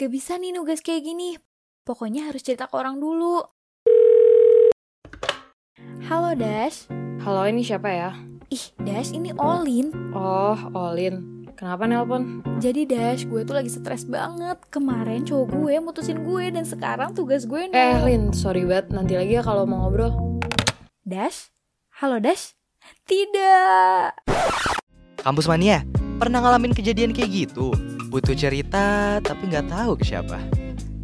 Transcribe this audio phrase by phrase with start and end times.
[0.00, 1.36] Gak bisa nih nugas kayak gini.
[1.84, 3.44] Pokoknya harus cerita ke orang dulu.
[6.08, 6.88] Halo Dash.
[7.20, 8.16] Halo, ini siapa ya?
[8.48, 9.92] Ih, Dash ini Olin.
[10.16, 11.44] Oh, Olin.
[11.52, 12.40] Kenapa nelpon?
[12.64, 14.56] Jadi Dash, gue tuh lagi stres banget.
[14.72, 17.76] Kemarin cowok gue mutusin gue dan sekarang tugas gue nih.
[17.76, 18.96] Eh, Lin, sorry banget.
[18.96, 20.40] Nanti lagi ya kalau mau ngobrol.
[21.04, 21.52] Dash?
[22.00, 22.56] Halo Dash?
[23.04, 24.16] Tidak.
[25.20, 25.84] Kampus Mania,
[26.16, 27.76] pernah ngalamin kejadian kayak gitu?
[28.10, 30.42] Butuh cerita tapi nggak tahu ke siapa?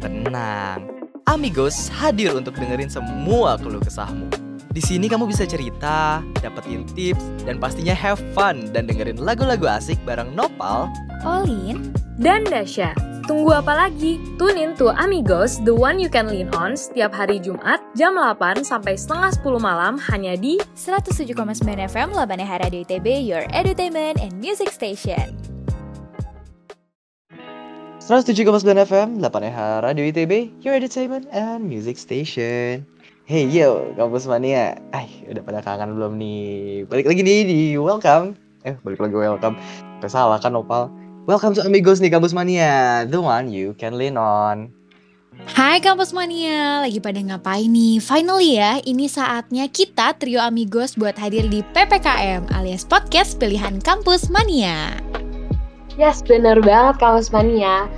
[0.03, 0.91] Tenang,
[1.23, 4.27] Amigos hadir untuk dengerin semua keluh kesahmu.
[4.75, 9.95] Di sini kamu bisa cerita, dapetin tips, dan pastinya have fun dan dengerin lagu-lagu asik
[10.03, 10.91] bareng Nopal.
[11.23, 11.95] Olin?
[12.19, 12.91] Dan Dasha.
[13.23, 14.19] Tunggu apa lagi?
[14.35, 18.67] Tune in to Amigos, the one you can lean on setiap hari Jumat jam 8
[18.67, 21.31] sampai setengah 10 malam hanya di 107,9
[21.87, 25.56] FM Labaneha Radio ITB, your entertainment and music station.
[28.07, 32.87] 107,9 FM, 8 Radio ITB, your entertainment and music station.
[33.27, 34.79] Hey yo, kampus mania.
[34.95, 36.87] Ay, udah pada kangen belum nih?
[36.87, 38.39] Balik lagi nih di welcome.
[38.63, 39.59] Eh, balik lagi welcome.
[39.99, 40.87] Gak salah kan Opal?
[41.27, 44.71] Welcome to Amigos nih kampus mania, the one you can lean on.
[45.51, 47.99] Hai Kampus Mania, lagi pada ngapain nih?
[47.99, 54.31] Finally ya, ini saatnya kita trio amigos buat hadir di PPKM alias podcast pilihan Kampus
[54.31, 54.95] Mania.
[55.97, 57.89] Yes, bener banget Kampus Mania.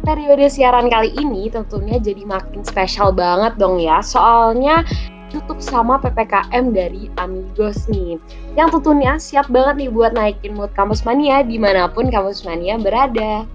[0.00, 4.00] Periode siaran kali ini tentunya jadi makin spesial banget dong ya.
[4.00, 4.80] Soalnya
[5.30, 8.16] tutup sama PPKM dari Amigos nih.
[8.58, 12.80] Yang tentunya siap banget nih buat naikin mood Kampus Mania di mana pun Kampus Mania
[12.80, 13.46] berada.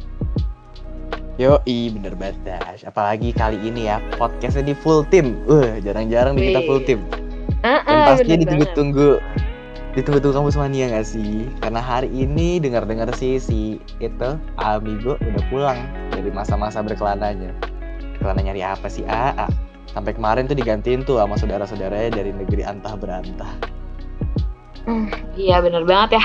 [1.35, 2.88] Yoi, bener banget Dash.
[2.88, 5.35] Apalagi kali ini ya, podcastnya di full team.
[5.51, 7.03] Uh, jarang-jarang nih kita full team.
[7.66, 9.19] Ah, Dan ah, pastinya ditunggu-tunggu
[9.95, 11.47] ditunggu-tunggu kampus mania gak sih?
[11.63, 14.29] Karena hari ini dengar-dengar sih si itu
[14.59, 15.79] Amigo udah pulang
[16.11, 17.55] dari masa-masa berkelananya.
[18.19, 19.07] Berkelana nyari apa sih?
[19.07, 19.47] AA.
[19.95, 23.47] Sampai kemarin tuh digantiin tuh sama saudara-saudaranya dari negeri antah berantah.
[24.83, 25.07] Hmm,
[25.39, 26.23] iya bener banget ya.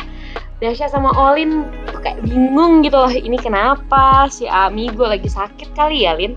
[0.60, 3.08] Dasha sama Olin tuh kayak bingung gitu loh.
[3.08, 6.34] Ini kenapa si Amigo lagi sakit kali ya, Lin?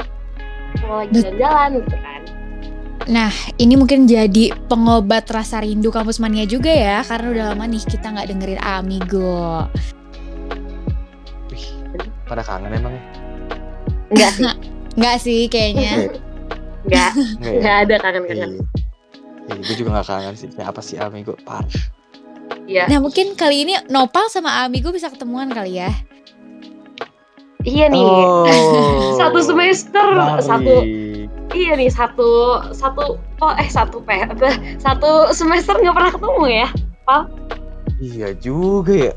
[0.77, 2.21] Kalau lagi jalan-jalan gitu kan.
[3.03, 3.27] Nah,
[3.59, 8.15] ini mungkin jadi pengobat rasa rindu Kampus Mania juga ya, karena udah lama nih kita
[8.15, 9.67] nggak dengerin Amigo.
[11.51, 11.65] Wih,
[12.23, 13.03] pada kangen emang ya?
[14.07, 14.45] Enggak sih,
[14.99, 15.91] Nggak sih kayaknya.
[16.87, 17.11] enggak.
[17.11, 17.11] Enggak
[17.43, 17.59] ya?
[17.59, 18.51] Enggak ada kangen-kangen.
[19.43, 19.59] Iya.
[19.59, 20.47] gue juga gak kangen sih.
[20.55, 21.35] Kayak apa sih Amigo?
[21.43, 21.67] Parah.
[22.63, 22.87] Iya.
[22.87, 25.91] Nah, mungkin kali ini Nopal sama Amigo bisa ketemuan kali ya.
[27.63, 27.99] Iya nih.
[27.99, 28.47] Oh,
[29.19, 30.47] Satu semester, menarik.
[30.47, 30.73] satu
[31.51, 36.67] iya nih satu satu oh eh satu P apa, satu semester nggak pernah ketemu ya.
[37.99, 39.13] Iya juga ya.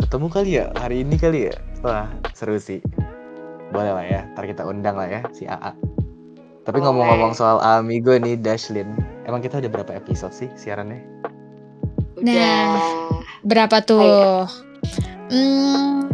[0.00, 1.56] Ketemu kali ya hari ini kali ya.
[1.84, 2.80] Wah seru sih.
[3.68, 4.20] Boleh lah ya.
[4.32, 5.76] Ntar kita undang lah ya si AA.
[6.64, 8.92] Tapi ngomong-ngomong soal Amigo nih Dashlin.
[9.24, 11.00] Emang kita udah berapa episode sih siarannya?
[12.20, 12.80] Nah.
[13.44, 14.44] Berapa tuh?
[15.28, 16.07] Hmm,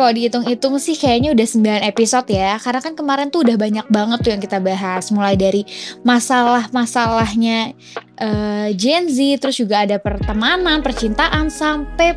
[0.00, 2.56] kalau dihitung-hitung sih kayaknya udah 9 episode ya.
[2.56, 5.12] Karena kan kemarin tuh udah banyak banget tuh yang kita bahas.
[5.12, 5.62] Mulai dari
[6.00, 7.76] masalah-masalahnya
[8.16, 12.16] eh, Gen Z, terus juga ada pertemanan, percintaan, sampai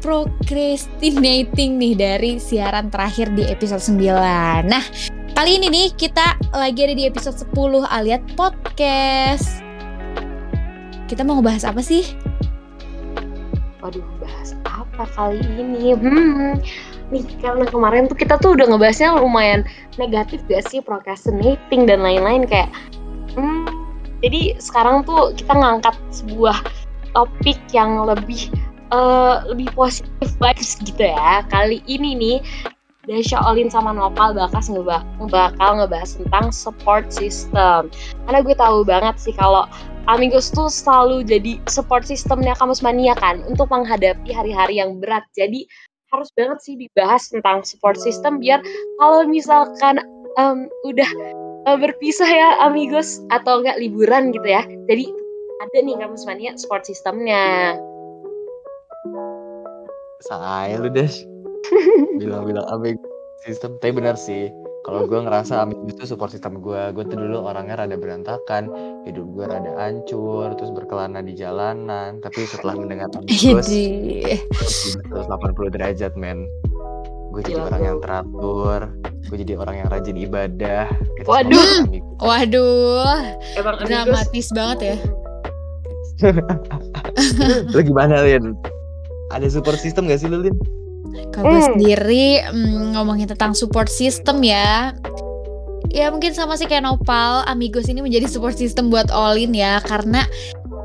[0.00, 4.64] procrastinating nih dari siaran terakhir di episode 9.
[4.64, 4.84] Nah,
[5.36, 9.60] kali ini nih kita lagi ada di episode 10 alias podcast.
[11.04, 12.00] Kita mau ngebahas apa sih?
[13.84, 15.96] Waduh, bahas apa kali ini?
[15.96, 16.60] Hmm,
[17.10, 19.66] nih karena kemarin tuh kita tuh udah ngebahasnya lumayan
[19.98, 22.70] negatif gak sih procrastinating dan lain-lain kayak
[23.34, 23.66] hmm,
[24.20, 26.56] jadi sekarang tuh kita ngangkat sebuah
[27.16, 28.52] topik yang lebih
[28.92, 31.42] eh, lebih positif vibes gitu ya.
[31.48, 32.38] Kali ini nih
[33.08, 37.88] Dasha Olin sama Nopal bakal ngeba bakal ngebahas tentang support system.
[38.28, 39.64] Karena gue tahu banget sih kalau
[40.08, 45.24] Amigos tuh selalu jadi support systemnya Kamus Mania kan untuk menghadapi hari-hari yang berat.
[45.32, 45.64] Jadi
[46.10, 48.58] harus banget sih dibahas tentang support system biar
[48.98, 50.02] kalau misalkan
[50.38, 51.10] em, udah
[51.70, 54.62] eh, berpisah ya Amigos atau enggak liburan gitu ya.
[54.90, 55.06] Jadi
[55.60, 57.76] ada nih Kamus Mania support systemnya.
[60.24, 61.24] Saya lu Dash.
[62.20, 63.00] Bilang-bilang Amigo
[63.44, 63.76] sistem.
[63.80, 64.52] Tapi benar sih.
[64.80, 66.92] Kalau gue ngerasa Amigo itu support system gue.
[66.96, 68.72] Gue tuh dulu orangnya rada berantakan.
[69.04, 70.56] Hidup gue rada hancur.
[70.56, 72.18] Terus berkelana di jalanan.
[72.24, 73.12] Tapi setelah mendengar.
[73.28, 74.40] Idih.
[75.12, 76.48] 180 derajat men
[77.30, 78.80] gue jadi Gila, orang yang teratur
[79.30, 81.86] gue jadi orang yang rajin ibadah Itu Waduh.
[82.20, 83.16] Waduh,
[83.56, 84.96] Emang dramatis banget ya.
[87.72, 88.52] lu gimana Lin
[89.32, 90.56] ada support system gak sih lu Lin
[91.30, 91.68] Kalau gue Hmm.
[91.74, 94.94] sendiri mm, ngomongin tentang support system ya.
[95.90, 100.22] Ya mungkin sama sih kayak Nopal, Amigos ini menjadi support system buat Olin ya karena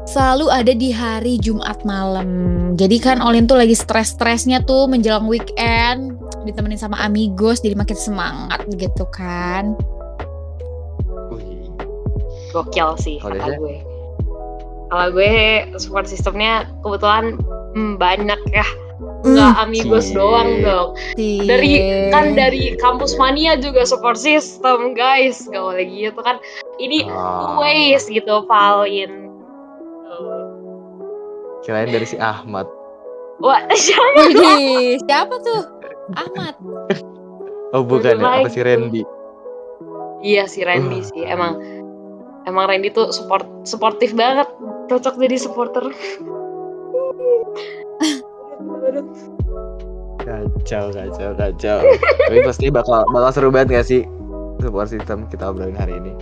[0.05, 2.25] selalu ada di hari Jumat malam.
[2.73, 8.65] Jadi kan Olin tuh lagi stres-stresnya tuh menjelang weekend, ditemenin sama Amigos jadi makin semangat
[8.77, 9.77] gitu kan.
[12.49, 13.59] Gokil sih Kalau kata Desya?
[13.59, 13.75] gue.
[14.85, 15.31] Kalau gue
[15.75, 17.35] support sistemnya kebetulan
[17.75, 18.65] hmm, banyak ya.
[19.25, 20.15] Nggak amigos Cie.
[20.15, 20.89] doang dong.
[21.17, 21.41] Sih.
[21.41, 21.71] Dari
[22.13, 25.49] kan dari kampus mania juga support system guys.
[25.49, 26.37] Gak boleh gitu kan.
[26.77, 27.57] Ini Ah.
[27.57, 29.25] ways gitu Paulin.
[31.59, 32.69] kirain dari si Ahmad.
[33.41, 34.29] Wah siapa?
[34.29, 35.61] Widih, siapa tuh?
[36.13, 36.53] Ahmad.
[37.73, 39.01] Oh bukan ya, apa si Randy?
[40.21, 41.03] Iya si Randy Uh.
[41.03, 41.57] sih emang
[42.45, 44.45] emang Randy tuh support sportif banget
[44.87, 45.89] cocok jadi supporter.
[50.25, 51.79] Kacau, kacau, kacau.
[52.25, 54.01] Tapi pasti bakal bakal seru banget gak sih
[54.57, 56.13] support system kita obrolin hari ini.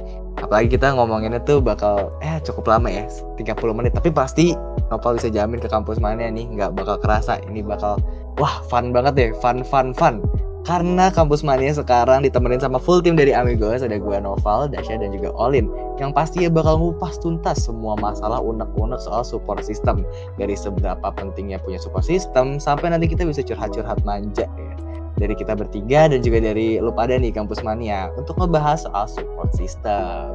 [0.44, 3.08] Apalagi kita ngomonginnya tuh bakal eh cukup lama ya,
[3.40, 3.96] 30 menit.
[3.96, 4.52] Tapi pasti
[4.92, 7.40] Nopal bisa jamin ke kampus mana nih nggak bakal kerasa.
[7.48, 7.98] Ini bakal
[8.36, 10.20] wah fun banget deh, fun fun fun.
[10.64, 15.12] Karena kampus mania sekarang ditemenin sama full tim dari Amigos ada gua Noval, Dasya dan
[15.12, 15.68] juga Olin
[16.00, 20.08] yang pastinya bakal ngupas tuntas semua masalah unek-unek soal support system
[20.40, 24.74] dari seberapa pentingnya punya support system sampai nanti kita bisa curhat-curhat manja ya
[25.20, 29.52] dari kita bertiga dan juga dari lu pada nih kampus mania untuk ngebahas soal support
[29.54, 30.34] system.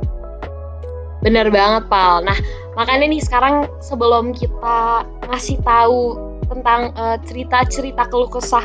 [1.19, 2.23] Bener banget Pal.
[2.23, 2.37] Nah
[2.79, 6.15] makanya nih sekarang sebelum kita ngasih tahu
[6.47, 8.63] tentang eh, cerita-cerita keluh kesah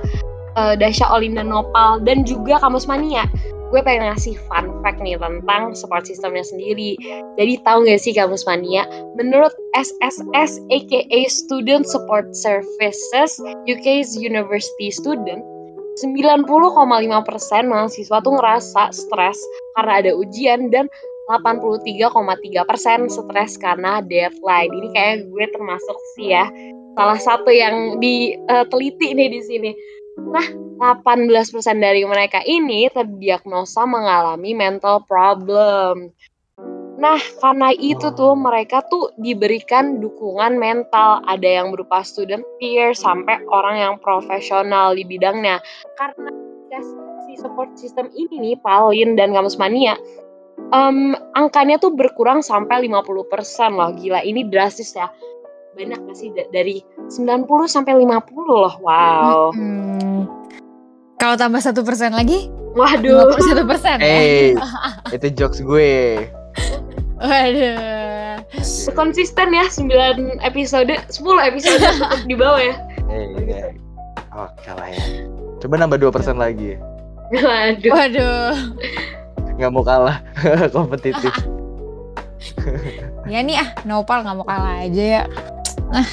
[0.57, 3.25] eh, Dasya, Olin, dan Nopal dan juga Kamus Mania,
[3.73, 6.93] gue pengen ngasih fun fact nih tentang support systemnya sendiri.
[7.41, 8.85] Jadi tahu gak sih Kamus Mania?
[9.17, 15.41] Menurut SSS aka Student Support Services UK's University Student
[16.01, 16.49] 90,5%
[17.69, 19.37] mahasiswa tuh ngerasa stres
[19.77, 20.89] karena ada ujian dan
[21.29, 24.71] 83,3% stres karena deadline.
[24.73, 26.45] Ini kayak gue termasuk sih ya
[26.93, 29.71] salah satu yang diteliti nih di sini.
[30.13, 36.13] Nah, 18% dari mereka ini terdiagnosa mengalami mental problem.
[36.93, 43.41] Nah, karena itu tuh mereka tuh diberikan dukungan mental, ada yang berupa student peer sampai
[43.49, 45.57] orang yang profesional di bidangnya.
[45.97, 46.29] Karena
[47.25, 49.97] si support system ini nih, Paulin dan Kamus Mania,
[50.69, 53.91] em, angkanya tuh berkurang sampai 50% loh.
[53.97, 55.09] Gila, ini drastis ya.
[55.73, 58.73] Banyak gak sih Da- dari 90 sampai 50 loh.
[58.79, 59.49] Wow.
[59.51, 60.29] Hmm.
[61.17, 63.33] Kalau tambah satu persen lagi, Waduh.
[63.37, 63.97] 51 persen.
[64.01, 64.53] Eh,
[65.09, 66.25] itu jokes gue.
[67.17, 68.41] Waduh.
[68.93, 71.09] Konsisten ya 9 episode, 10
[71.43, 72.75] episode tetap di bawah ya.
[73.07, 73.61] Eh, iya.
[74.33, 75.01] Oh, kalah ya.
[75.57, 76.75] Coba nambah 2% lagi.
[77.31, 77.91] Waduh.
[77.93, 78.53] Waduh.
[79.55, 80.17] Nggak mau kalah
[80.75, 81.33] kompetitif.
[83.23, 85.23] Ya nih ah, Nopal nggak mau kalah aja ya.
[85.93, 86.07] Nah,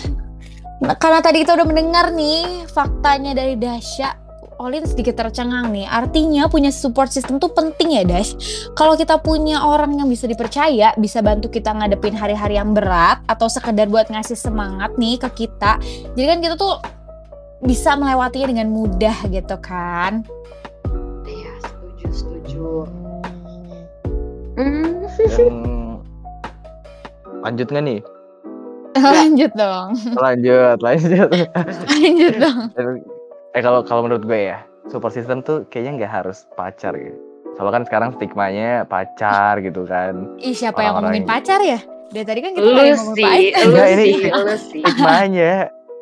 [0.84, 4.12] nah, karena tadi kita udah mendengar nih faktanya dari Dasya,
[4.60, 5.88] Olin sedikit tercengang nih.
[5.88, 8.36] Artinya punya support system tuh penting ya Dash.
[8.76, 13.48] Kalau kita punya orang yang bisa dipercaya, bisa bantu kita ngadepin hari-hari yang berat atau
[13.48, 15.80] sekedar buat ngasih semangat nih ke kita.
[16.12, 16.76] Jadi kan kita tuh
[17.64, 20.28] bisa melewatinya dengan mudah gitu kan.
[21.24, 22.64] Iya, setuju, setuju.
[24.60, 25.08] Hmm.
[25.24, 25.54] Dan
[27.40, 28.19] lanjut nggak nih?
[28.92, 29.88] Lanjut dong.
[30.12, 31.30] Lanjut, lanjut.
[31.90, 32.58] Lanjut dong.
[33.50, 37.14] Eh kalau kalau menurut gue ya, support system tuh kayaknya nggak harus pacar gitu.
[37.54, 40.38] Soalnya kan sekarang stigmanya pacar gitu kan.
[40.38, 41.78] Ih, siapa yang ngomongin pacar ya?
[42.10, 42.82] Dari tadi kan kita Lu
[43.14, 43.60] sih, pacar.
[43.60, 44.82] lu Enggak, ini lu sih.
[44.82, 45.54] Stigmanya.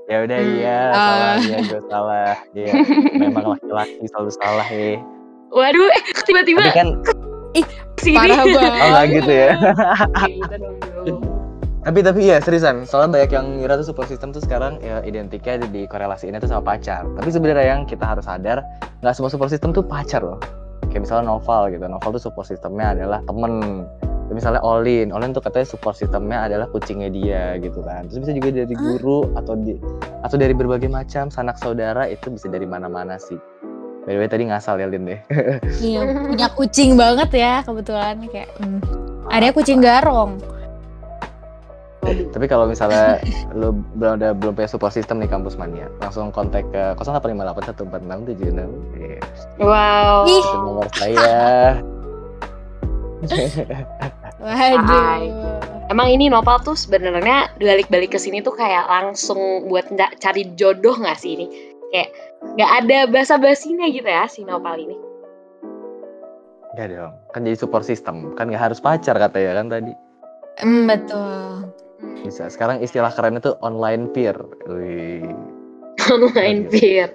[0.09, 0.53] Ya udah Hmm.
[0.55, 0.97] iya, Oh.
[0.97, 2.33] salah ya gue salah.
[2.55, 2.73] Iya,
[3.13, 4.97] memang laki-laki selalu salah ya.
[5.49, 6.89] Waduh, eh, tiba-tiba Tapi kan
[7.99, 8.17] sini.
[8.17, 8.73] Parah banget.
[8.89, 9.51] oh gitu ya.
[11.89, 15.65] Tapi tapi ya seriusan, soalnya banyak yang ngira tuh support system tuh sekarang ya identiknya
[15.73, 17.09] di korelasi ini tuh sama pacar.
[17.17, 18.61] Tapi sebenarnya yang kita harus sadar,
[19.01, 20.37] nggak semua support system tuh pacar loh.
[20.93, 23.89] Kayak misalnya novel gitu, novel tuh support systemnya adalah temen.
[24.29, 28.05] Misalnya Olin, Olin tuh katanya support systemnya adalah kucingnya dia gitu kan.
[28.13, 29.81] Terus bisa juga dari guru atau di
[30.21, 33.41] atau dari berbagai macam sanak saudara itu bisa dari mana-mana sih.
[34.05, 35.21] By the way tadi ngasal ya Lin deh.
[35.89, 38.85] Iya, punya kucing banget ya kebetulan kayak hmm,
[39.33, 40.37] ada kucing garong.
[42.29, 43.19] Tapi kalau misalnya
[43.53, 48.69] lu belum ada belum punya support system nih kampus mania, langsung kontak ke 0858146776.
[48.95, 49.19] Iya,
[49.59, 50.25] Wow.
[50.25, 50.39] Ih.
[50.39, 51.43] itu nomor saya.
[54.39, 54.87] Waduh.
[54.87, 55.27] Hai.
[55.89, 60.95] Emang ini Nopal tuh sebenarnya balik-balik ke sini tuh kayak langsung buat nda- cari jodoh
[60.95, 61.47] nggak sih ini?
[61.89, 62.13] kayak
[62.55, 64.97] nggak ada basa basinya gitu ya si Nopal ini
[66.77, 68.37] Enggak dong, kan jadi support system.
[68.37, 69.93] Kan nggak harus pacar katanya kan tadi.
[70.63, 71.67] Hmm, betul.
[72.23, 72.47] Bisa.
[72.49, 74.37] Sekarang istilah keren itu online peer.
[74.67, 75.27] Wih.
[76.09, 77.11] online peer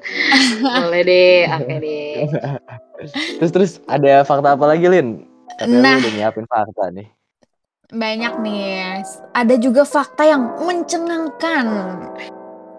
[0.62, 2.30] boleh deh oke deh
[3.42, 5.26] Terus terus ada fakta apa lagi, Lin?
[5.60, 5.96] Katanya Nah.
[5.98, 7.08] lu udah nyiapin fakta nih.
[7.92, 9.04] Banyak nih.
[9.36, 11.66] Ada juga fakta yang mencengangkan.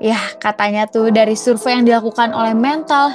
[0.00, 3.12] Ya, katanya tuh dari survei yang dilakukan oleh Mental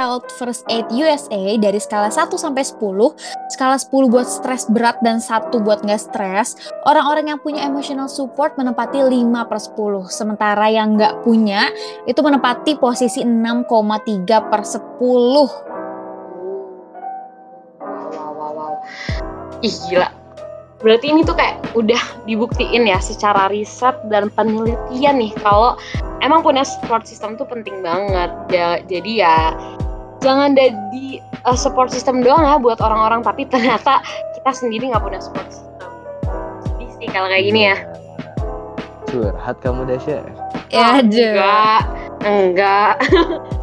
[0.00, 2.80] Health First Aid USA dari skala 1 sampai 10,
[3.52, 6.56] skala 10 buat stres berat dan 1 buat nggak stres,
[6.88, 10.08] orang-orang yang punya emotional support menempati 5 per 10.
[10.08, 11.68] Sementara yang nggak punya
[12.08, 15.68] itu menempati posisi 6,3 per 10.
[17.80, 18.74] wow wow wow wow
[19.60, 20.08] ih gila
[20.80, 25.76] berarti ini tuh kayak udah dibuktiin ya secara riset dan penelitian nih kalau
[26.24, 29.36] emang punya support system tuh penting banget Ya- jadi ya
[30.20, 31.06] jangan jadi
[31.44, 34.04] uh, support system doang ya buat orang-orang tapi ternyata
[34.36, 35.68] kita sendiri nggak punya support system
[36.64, 37.76] sedih sih kalau kayak gini ya
[39.10, 40.22] Curhat kamu Dasya.
[40.70, 41.34] Ya, aduh.
[41.34, 41.82] enggak
[42.22, 42.94] enggak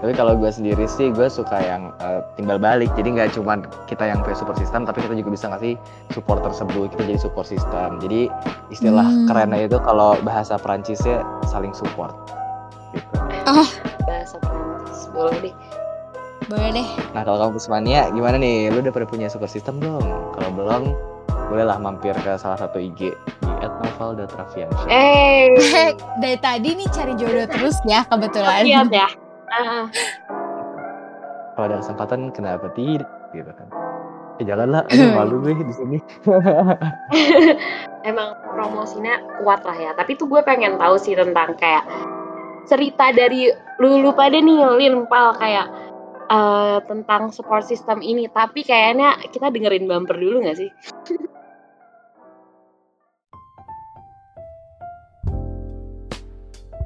[0.00, 2.90] Tapi kalau gue sendiri sih gue suka yang eh, timbal balik.
[2.98, 5.76] Jadi nggak cuma kita yang punya support system, tapi kita juga bisa ngasih
[6.10, 6.90] support tersebut.
[6.96, 8.00] Kita jadi support system.
[8.02, 8.26] Jadi
[8.72, 9.28] istilah Hmm.
[9.28, 12.16] kerennya itu kalau bahasa Perancisnya saling support.
[12.90, 13.79] Gitu.
[14.02, 15.54] Bahasa Prancis boleh deh
[16.48, 16.88] Boleh deh.
[17.14, 18.74] Nah kalau kamu Pusmania gimana nih?
[18.74, 20.02] Lu udah pada punya support system belum?
[20.34, 20.82] Kalau belum,
[21.46, 24.88] bolehlah mampir ke salah satu IG di @noval.rafiansyah.
[24.90, 25.46] eh
[26.22, 28.66] Dari tadi nih cari jodoh terus ya kebetulan.
[28.66, 29.06] lihat ya
[29.50, 29.86] Ah,
[31.54, 33.06] Kalau ada kesempatan kenapa tidak?
[33.30, 33.68] Gitu kan.
[34.38, 35.98] Eh janganlah, aduh malu gue di sini.
[38.02, 41.84] emang promosinya kuat lah ya tapi tuh gue pengen tahu sih tentang kayak
[42.70, 43.50] cerita dari
[43.82, 45.66] lulu pada nih Lin Pal kayak
[46.30, 50.70] eh, tentang support system ini tapi kayaknya kita dengerin bumper dulu gak sih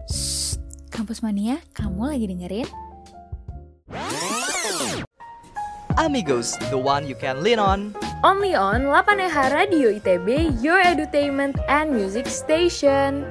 [0.09, 0.57] Shh,
[0.89, 2.69] Kampus Mania, kamu lagi dengerin?
[5.95, 7.95] Amigos, the one you can lean on.
[8.27, 13.29] Only on 8EH Radio ITB, your entertainment and music station.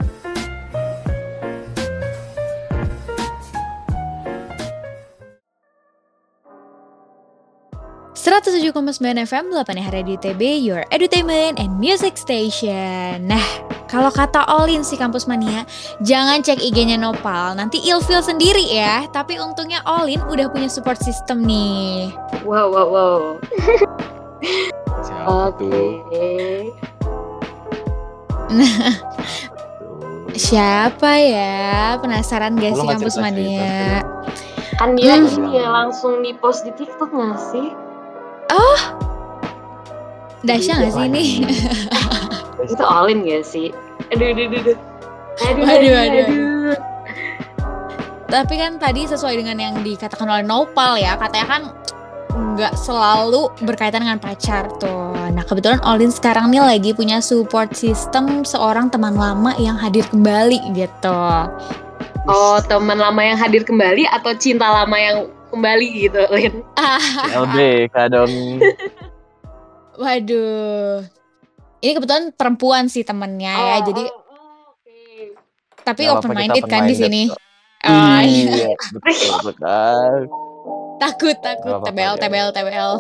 [8.44, 8.76] 107,9
[9.24, 13.40] FM 8 hari di TB Your Entertainment and Music Station Nah,
[13.88, 15.64] kalau kata Olin si Kampus Mania
[16.04, 21.40] Jangan cek IG-nya Nopal Nanti ilfeel sendiri ya Tapi untungnya Olin udah punya support system
[21.40, 22.12] nih
[22.44, 23.20] wow wow wow
[25.00, 25.94] Siapa oke tuh?
[28.52, 28.92] Nah,
[30.52, 31.56] siapa ya?
[31.96, 33.56] Penasaran gak sih Kampus cerita Mania?
[33.56, 34.12] cerita.
[34.74, 35.32] kan dia Hmm.
[35.32, 37.72] ini ya langsung di post di TikTok gak sih
[40.44, 41.24] Dasya gak sih ini?
[42.64, 43.72] itu Olin gak sih
[44.12, 44.92] aduh aduh aduh aduh aduh
[45.34, 46.78] Waduh, waduh, waduh.
[48.30, 51.62] Tapi kan tadi sesuai dengan yang dikatakan oleh Nopal ya, katanya kan
[52.34, 55.14] nggak selalu berkaitan dengan pacar tuh.
[55.14, 60.74] Nah kebetulan Olin sekarang nih lagi punya support system seorang teman lama yang hadir kembali
[60.74, 61.22] gitu.
[62.24, 66.66] oh teman lama yang hadir kembali atau cinta lama yang kembali gitu Lin
[67.46, 68.34] LBK dong.
[70.02, 71.06] Waduh.
[71.78, 74.98] Ini kebetulan perempuan sih temennya ya, Oh, jadi oh, oh, oke.
[75.86, 77.22] tapi Nggak open minded kan di sini.
[77.86, 78.72] Ah, iya.
[78.72, 80.14] Iya, betul betul.
[80.98, 82.22] takut takut apa-apa, tbl ya.
[82.24, 82.92] tbl tbl.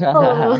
[0.00, 0.56] banget loh.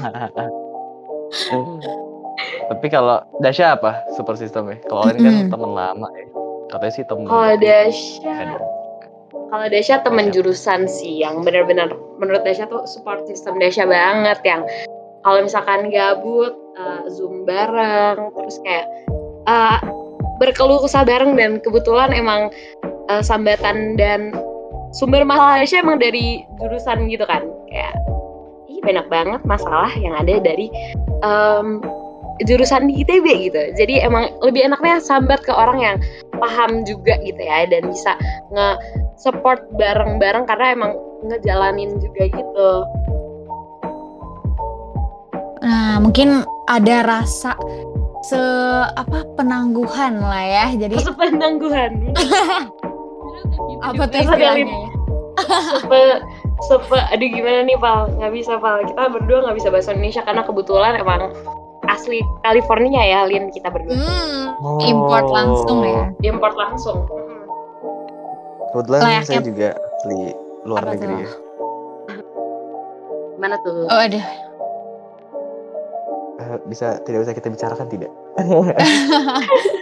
[2.70, 4.78] Tapi kalau Dasya apa super sistemnya?
[4.84, 5.50] Kalau Olin kan Mm-mm.
[5.50, 6.26] temen lama ya.
[6.70, 7.04] Katanya sih.
[7.08, 8.79] Kalau tapi Dasya, ada.
[9.50, 10.35] Kalau Dasya temen Dasya.
[10.40, 11.90] jurusan sih yang benar-benar
[12.23, 14.62] menurut Dasya tuh support system Dasya banget yang
[15.26, 18.87] kalau misalkan gabut eh, zoom bareng terus kayak
[19.50, 19.78] eh,
[20.38, 22.49] berkeluh kesah bareng dan kebetulan emang
[23.11, 24.33] eh, sambatan dan
[24.95, 27.95] sumber masalah Dasya emang dari jurusan gitu kan kayak
[28.71, 30.71] ih banyak banget masalah yang ada dari
[31.23, 31.78] em,
[32.49, 35.97] jurusan di ITB gitu jadi emang lebih enaknya sambat ke orang yang
[36.40, 38.16] paham juga gitu ya dan bisa
[38.50, 38.68] nge
[39.20, 40.92] support bareng-bareng karena emang
[41.28, 42.70] ngejalanin juga gitu.
[45.61, 47.52] Nah, mungkin ada rasa
[48.25, 48.40] se
[48.97, 50.66] apa penangguhan lah ya.
[50.76, 51.92] Jadi Sepenangguhan.
[53.87, 54.64] apa tuh istilahnya?
[54.64, 54.88] Ya?
[55.80, 56.00] Sepe,
[56.68, 60.42] sepe, aduh gimana nih Pal, nggak bisa Pal, kita berdua nggak bisa bahasa Indonesia karena
[60.44, 61.32] kebetulan emang
[61.90, 63.99] asli California ya Lin kita berdua,
[64.56, 66.04] Hmm, import langsung ya.
[66.25, 66.99] import langsung.
[68.70, 70.20] Kebetulan Layaknya- saya juga asli
[70.62, 71.18] luar Apa negeri tuh?
[71.18, 71.30] ya.
[73.35, 73.76] Gimana tuh?
[73.85, 74.25] Oh aduh.
[76.40, 78.11] Eh, bisa tidak bisa kita bicarakan tidak?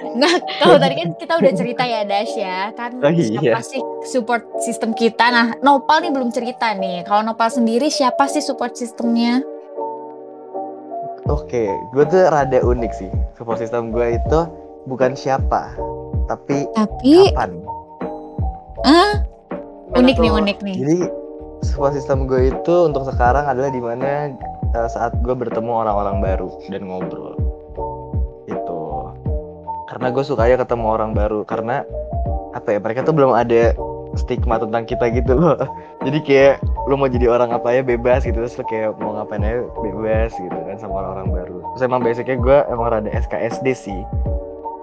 [0.09, 3.39] Nah, kalau tadi kan kita udah cerita ya Dash ya, kan Oh, iya.
[3.39, 5.31] siapa sih support system kita?
[5.31, 7.05] Nah, Nopal nih belum cerita nih.
[7.05, 9.45] Kalau Nopal sendiri siapa sih support systemnya?
[11.29, 13.11] Oke, gue tuh rada unik sih.
[13.37, 14.39] Support system gue itu
[14.89, 15.77] bukan siapa,
[16.25, 17.53] tapi Tapi, kapan.
[18.89, 19.21] ah,
[19.93, 20.77] unik nih, unik nih.
[20.81, 20.99] Jadi
[21.61, 24.33] support system gue itu untuk sekarang adalah di mana
[24.73, 27.37] uh, saat gue bertemu orang-orang baru dan ngobrol.
[28.49, 29.13] Itu.
[29.93, 31.85] Karena gue sukanya ketemu orang baru karena
[32.57, 33.77] apa ya mereka tuh belum ada
[34.17, 35.61] stigma tentang kita gitu loh.
[36.07, 36.55] Jadi kayak
[36.87, 40.31] lu mau jadi orang apa ya bebas gitu terus lu kayak mau ngapain aja bebas
[40.39, 41.59] gitu kan sama orang-orang baru.
[41.75, 44.01] Terus emang basicnya gue emang rada SKSD sih.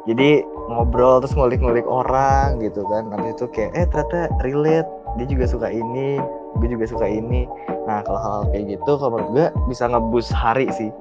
[0.06, 3.10] Jadi ngobrol terus ngulik-ngulik orang gitu kan.
[3.10, 6.20] Habis itu kayak eh ternyata relate dia juga suka ini,
[6.60, 7.48] gue juga suka ini.
[7.88, 10.92] Nah kalau hal kayak gitu kalau menurut gue bisa ngebus hari sih.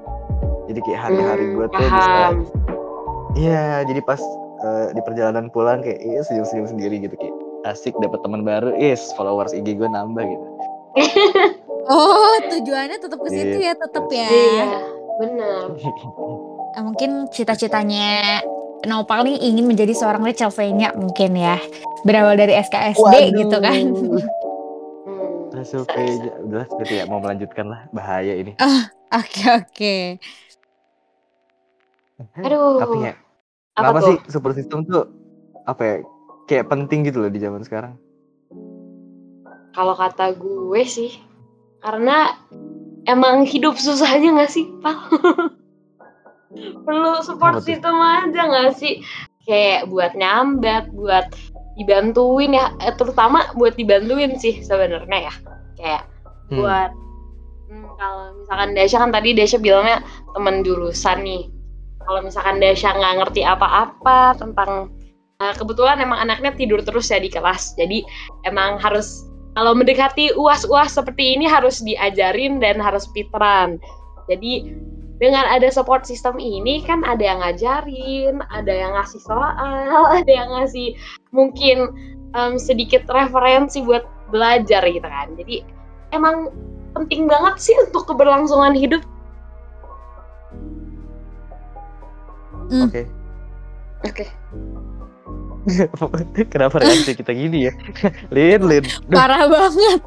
[0.65, 2.21] Jadi kayak hari-hari Hmm, gue tuh bisa.
[3.35, 4.21] Iya, jadi pas
[4.63, 9.01] eh, di perjalanan pulang kayak iya senyum-senyum sendiri gitu kayak asik dapat teman baru, is
[9.13, 10.45] followers IG gue nambah gitu.
[11.85, 14.25] Oh, tujuannya tetap ke situ ya, tetap ya.
[14.25, 14.65] Iya,
[15.21, 15.69] benar.
[16.73, 18.41] Eh, Mungkin cita-citanya
[18.89, 21.61] Nopal nih ingin menjadi seorang Rachel Fenya mungkin ya.
[22.01, 23.37] Berawal dari SKSD Waduh.
[23.37, 23.85] gitu kan.
[25.05, 25.53] Hmm.
[25.61, 26.03] Oke,
[26.41, 28.57] udah gitu ya mau melanjutkan lah bahaya ini.
[29.13, 29.95] Oke, oke.
[32.41, 32.81] Aduh.
[32.81, 34.07] Tapi ya, Apa kenapa tuh?
[34.09, 35.05] sih support system tuh
[35.65, 35.95] apa ya
[36.45, 37.97] kayak penting gitu loh di zaman sekarang?
[39.75, 41.11] Kalau kata gue sih,
[41.83, 42.39] karena
[43.03, 44.97] emang hidup susahnya nggak sih, Pak?
[46.85, 47.67] Perlu support tuh?
[47.67, 49.03] system aja nggak sih?
[49.43, 51.27] Kayak buat nyambat, buat
[51.75, 55.33] dibantuin ya, eh, terutama buat dibantuin sih sebenarnya ya.
[55.75, 56.03] Kayak
[56.45, 56.61] Hmm.
[56.61, 56.91] buat
[57.73, 59.99] hmm, kalau misalkan Dasha kan tadi Dasha bilangnya
[60.31, 61.43] teman jurusan nih.
[62.05, 64.93] Kalau misalkan Dasha nggak ngerti apa-apa tentang
[65.41, 67.75] eh, kebetulan emang anaknya tidur terus ya di kelas.
[67.75, 68.03] Jadi
[68.47, 73.79] emang harus kalau mendekati uas-uas seperti ini harus diajarin dan harus pitran.
[74.27, 74.75] Jadi
[75.15, 80.51] dengan ada support system ini kan ada yang ngajarin, ada yang ngasih soal, ada yang
[80.51, 80.99] ngasih
[81.31, 81.87] mungkin
[82.35, 85.39] em, sedikit referensi buat belajar gitu kan.
[85.39, 85.63] Jadi
[86.11, 86.51] emang
[86.91, 89.03] penting banget sih untuk keberlangsungan hidup.
[92.67, 92.91] Hmm.
[92.91, 93.07] Oke.
[94.03, 94.25] Oke.
[96.53, 97.73] Kenapa reaksi kita gini ya?
[98.35, 98.85] Lin, Lin.
[99.09, 100.01] Duh, Parah banget.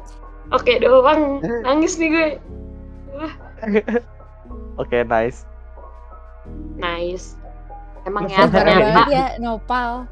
[0.55, 2.27] Oke, doang nangis nih gue.
[4.81, 5.45] Oke, nice.
[6.79, 7.35] Nice.
[8.07, 10.07] Emang ya ternyata banget ya, Nopal.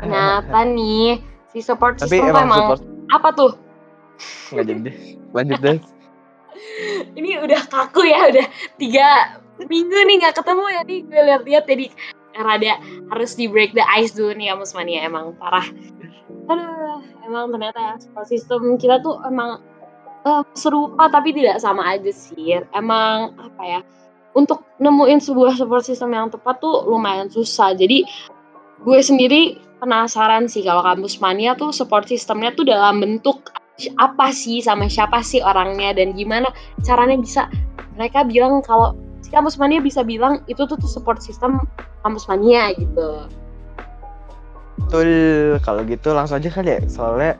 [0.00, 1.20] ternyata nih
[1.52, 2.80] si support Tapi system emang emang support
[3.12, 3.52] apa tuh?
[4.50, 4.96] nggak jadi deh.
[5.36, 5.78] Lanjut deh.
[7.12, 8.46] Ini udah kaku ya, udah
[8.80, 9.36] tiga
[9.68, 11.86] minggu nih nggak ketemu ya nih gue lihat-lihat jadi
[12.36, 12.80] rada
[13.12, 15.66] harus di break the ice dulu nih ya Musmania emang parah.
[16.48, 19.60] Aduh, emang ternyata ya support system kita tuh emang
[20.24, 22.58] eh, serupa tapi tidak sama aja sih.
[22.72, 23.80] Emang apa ya?
[24.32, 27.76] Untuk nemuin sebuah support system yang tepat tuh lumayan susah.
[27.76, 28.08] Jadi
[28.82, 33.50] gue sendiri penasaran sih kalau kampus mania tuh support systemnya tuh dalam bentuk
[33.98, 36.46] apa sih sama siapa sih orangnya dan gimana
[36.86, 37.50] caranya bisa
[37.98, 38.94] mereka bilang kalau
[39.32, 41.58] kampus mania bisa bilang itu tuh, tuh support system
[42.04, 43.26] kampus mania gitu.
[44.86, 46.80] Betul, kalau gitu langsung aja kali ya.
[46.88, 47.32] Soalnya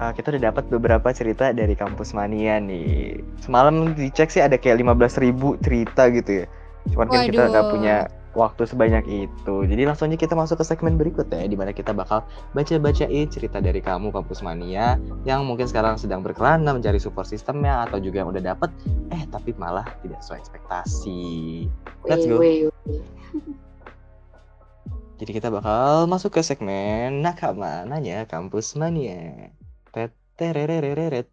[0.00, 3.20] uh, kita udah dapat beberapa cerita dari kampus mania nih.
[3.40, 6.46] Semalam dicek sih ada kayak 15.000 cerita gitu ya.
[6.92, 7.72] Cuman kan kita nggak Waduh.
[7.72, 7.96] punya
[8.34, 9.56] waktu sebanyak itu.
[9.66, 12.22] Jadi langsung aja kita masuk ke segmen berikutnya di mana kita bakal
[12.54, 17.98] baca-bacain cerita dari kamu kampus mania yang mungkin sekarang sedang berkelana mencari support sistemnya atau
[17.98, 18.70] juga yang udah dapet
[19.10, 21.66] eh tapi malah tidak sesuai ekspektasi.
[22.06, 22.38] Let's go.
[25.20, 29.52] Jadi kita bakal masuk ke segmen nakama nanya kampus mania.
[29.92, 31.28] Tet tererereret.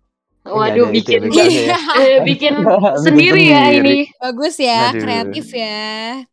[0.47, 4.11] Waduh, bikin ya eh, bikin Bikin sendiri ya ini.
[4.19, 5.03] Bagus ya, Aduh.
[5.03, 6.23] kreatif ya.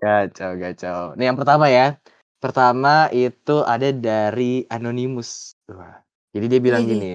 [0.00, 1.00] Gacau, gacau.
[1.20, 2.00] Nih yang pertama ya.
[2.40, 5.52] Pertama itu ada dari Anonymous.
[5.68, 6.00] Wah.
[6.32, 6.96] Jadi dia bilang Widih.
[6.96, 7.12] gini.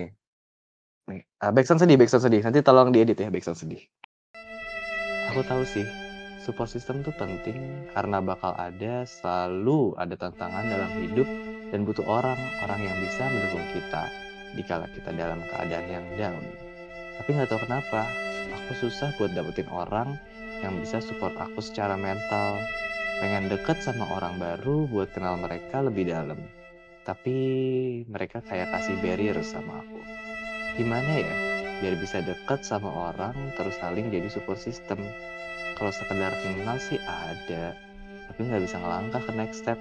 [1.10, 2.46] Nih, ah, backsound sedih, backsound sedih.
[2.46, 3.82] Nanti tolong diedit ya backsound sedih.
[5.34, 5.84] Aku tahu sih,
[6.46, 11.26] support system tuh penting karena bakal ada selalu ada tantangan dalam hidup
[11.74, 14.06] dan butuh orang, orang yang bisa mendukung kita
[14.54, 16.44] dikala kita dalam keadaan yang down.
[17.18, 18.06] Tapi nggak tahu kenapa,
[18.54, 20.22] aku susah buat dapetin orang
[20.66, 22.58] yang bisa support aku secara mental.
[23.22, 26.42] Pengen deket sama orang baru buat kenal mereka lebih dalam.
[27.06, 27.38] tapi
[28.10, 30.02] mereka kayak kasih barrier sama aku.
[30.82, 31.36] Gimana ya?
[31.80, 34.98] Biar bisa deket sama orang terus saling jadi support system.
[35.78, 37.78] Kalau sekedar kenal sih ada,
[38.32, 39.78] tapi nggak bisa ngelangkah ke next step.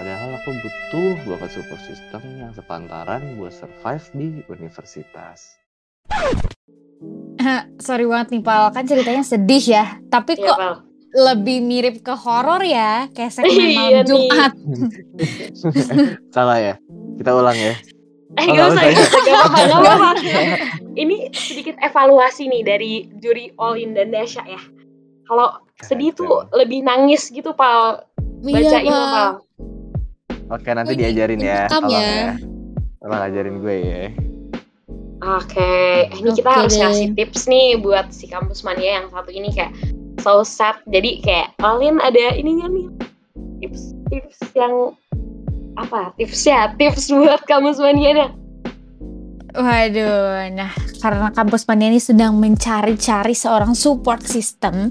[0.00, 5.61] Padahal aku butuh banget support system yang sepantaran buat survive di universitas.
[7.78, 9.84] Sorry banget nih Pal, kan ceritanya sedih ya.
[10.06, 10.74] Tapi Iya, kok Pal.
[11.12, 14.06] lebih mirip ke horor ya, kayak segmen Iya malam nih.
[14.06, 14.52] Jumat.
[16.34, 16.74] Salah ya?
[17.14, 17.74] Kita ulang ya.
[18.32, 20.10] Eh Oh, gak nggak usah, usah gak apa-apa.
[20.94, 24.56] Ini sedikit evaluasi nih dari juri All in dan Dasha ya.
[25.22, 28.08] Kalau sedih tuh lebih nangis gitu, Pal.
[28.40, 29.30] Bacain lo, Pal.
[30.48, 31.68] Oke, nanti ini diajarin ya.
[31.68, 32.00] Tolong ya.
[32.00, 32.32] ya.
[32.98, 34.02] Tolong ajarin gue ya.
[35.22, 36.82] Oke, ini kita Oke harus deh.
[36.82, 39.70] ngasih tips nih buat si kampus mania yang satu ini kayak
[40.18, 40.82] so sad.
[40.90, 42.86] Jadi kayak Alin ada ininya nih
[43.62, 44.98] tips tips yang
[45.78, 48.30] apa tipsnya tips buat kampus mania dah.
[49.52, 50.72] Waduh, nah
[51.04, 54.88] karena kampus Mania ini sedang mencari-cari seorang support system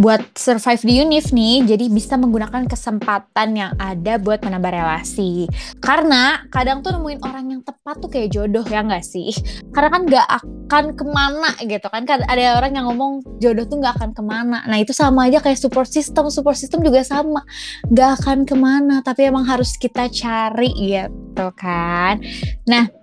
[0.00, 5.44] buat survive di Unif nih, jadi bisa menggunakan kesempatan yang ada buat menambah relasi.
[5.76, 9.28] Karena kadang tuh nemuin orang yang tepat tuh kayak jodoh ya nggak sih?
[9.76, 13.76] Karena kan nggak akan ke mana gitu kan, kan ada orang yang ngomong jodoh tuh
[13.76, 14.64] nggak akan ke mana.
[14.64, 17.44] Nah itu sama aja kayak support system, support system juga sama,
[17.92, 22.24] nggak akan ke mana, tapi emang harus kita cari gitu kan.
[22.64, 22.99] Nah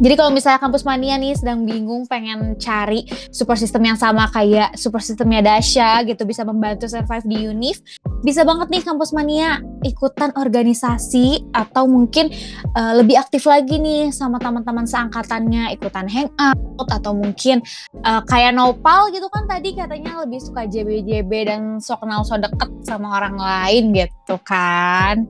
[0.00, 4.72] jadi kalau misalnya kampus mania nih sedang bingung pengen cari support system yang sama kayak
[4.80, 7.84] support systemnya Dasha gitu bisa membantu survive di Unif,
[8.24, 12.32] bisa banget nih kampus mania ikutan organisasi atau mungkin
[12.72, 17.60] uh, lebih aktif lagi nih sama teman-teman seangkatannya ikutan hangout atau mungkin
[18.00, 22.72] uh, kayak Nopal gitu kan tadi katanya lebih suka JB-JB dan so kenal so deket
[22.88, 25.28] sama orang lain gitu kan.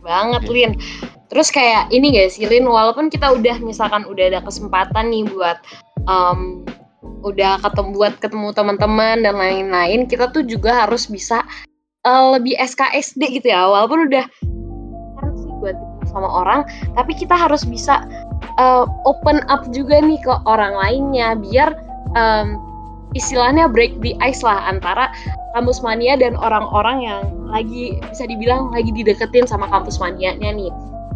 [0.00, 0.72] Banget Lin.
[1.30, 5.62] Terus kayak ini gak sih Lin, walaupun kita udah misalkan udah ada kesempatan nih buat
[6.10, 6.66] um,
[7.22, 11.46] udah ketemu buat ketemu teman-teman dan lain-lain, kita tuh juga harus bisa
[12.02, 13.68] uh, lebih SKSD gitu ya.
[13.68, 14.24] Walaupun udah
[15.20, 15.78] kan sih buat
[16.10, 16.66] sama orang,
[16.98, 18.02] tapi kita harus bisa
[18.58, 21.78] uh, open up juga nih ke orang lainnya biar
[22.18, 22.58] um,
[23.18, 25.10] istilahnya break the ice lah antara
[25.56, 30.70] kampus mania dan orang-orang yang lagi bisa dibilang lagi dideketin sama kampus manianya nih.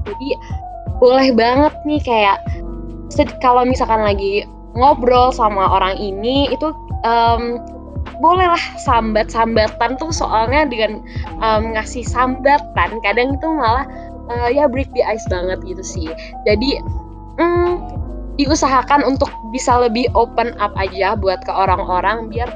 [0.04, 0.28] Jadi
[0.98, 2.38] boleh banget nih kayak
[3.38, 4.42] kalau misalkan lagi
[4.74, 6.74] ngobrol sama orang ini itu
[7.07, 7.62] em,
[8.18, 10.98] bolehlah sambat-sambatan tuh soalnya dengan
[11.38, 13.87] em, ngasih sambatan kadang itu malah
[14.35, 16.09] eh, ya break the ice banget gitu sih.
[16.42, 16.83] Jadi
[17.38, 18.04] mm,
[18.35, 22.51] diusahakan untuk bisa lebih open up aja buat ke orang-orang biar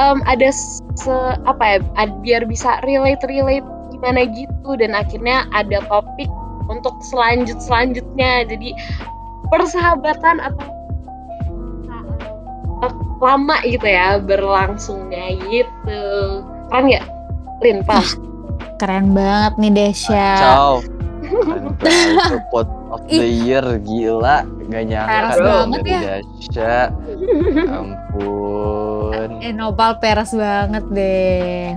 [0.00, 0.48] em, ada
[0.96, 1.14] se
[1.44, 1.78] apa ya
[2.24, 4.70] biar bisa relate relate gimana gitu.
[4.78, 6.30] Dan akhirnya ada topik
[6.68, 8.72] untuk selanjut selanjutnya jadi
[9.48, 10.68] persahabatan atau
[12.84, 16.02] eh, lama gitu ya berlangsungnya gitu.
[16.72, 17.04] Kan ya
[17.60, 18.16] Lin pas
[18.78, 20.30] Keren banget nih Desya.
[20.38, 20.97] Ciao.
[21.28, 24.44] Tuh pot of the year gila.
[24.68, 26.00] Gak nyangka Peres banget ya.
[26.00, 26.76] Dasha.
[27.68, 29.28] Ampun.
[29.40, 31.72] Eh, Nopal peres banget deh.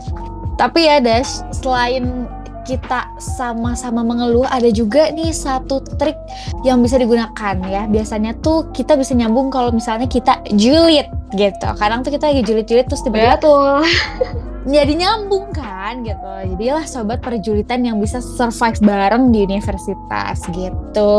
[0.60, 2.28] Tapi ya Dash, selain
[2.62, 6.14] kita sama-sama mengeluh, ada juga nih satu trik
[6.62, 7.90] yang bisa digunakan ya.
[7.90, 11.70] Biasanya tuh kita bisa nyambung kalau misalnya kita julid gitu.
[11.80, 13.82] Kadang tuh kita lagi julid-julid terus tiba-tiba betul
[14.66, 16.56] jadi nyambung kan gitu.
[16.56, 21.12] Jadilah sobat perjulitan yang bisa survive bareng di universitas gitu.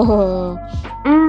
[1.06, 1.22] hmm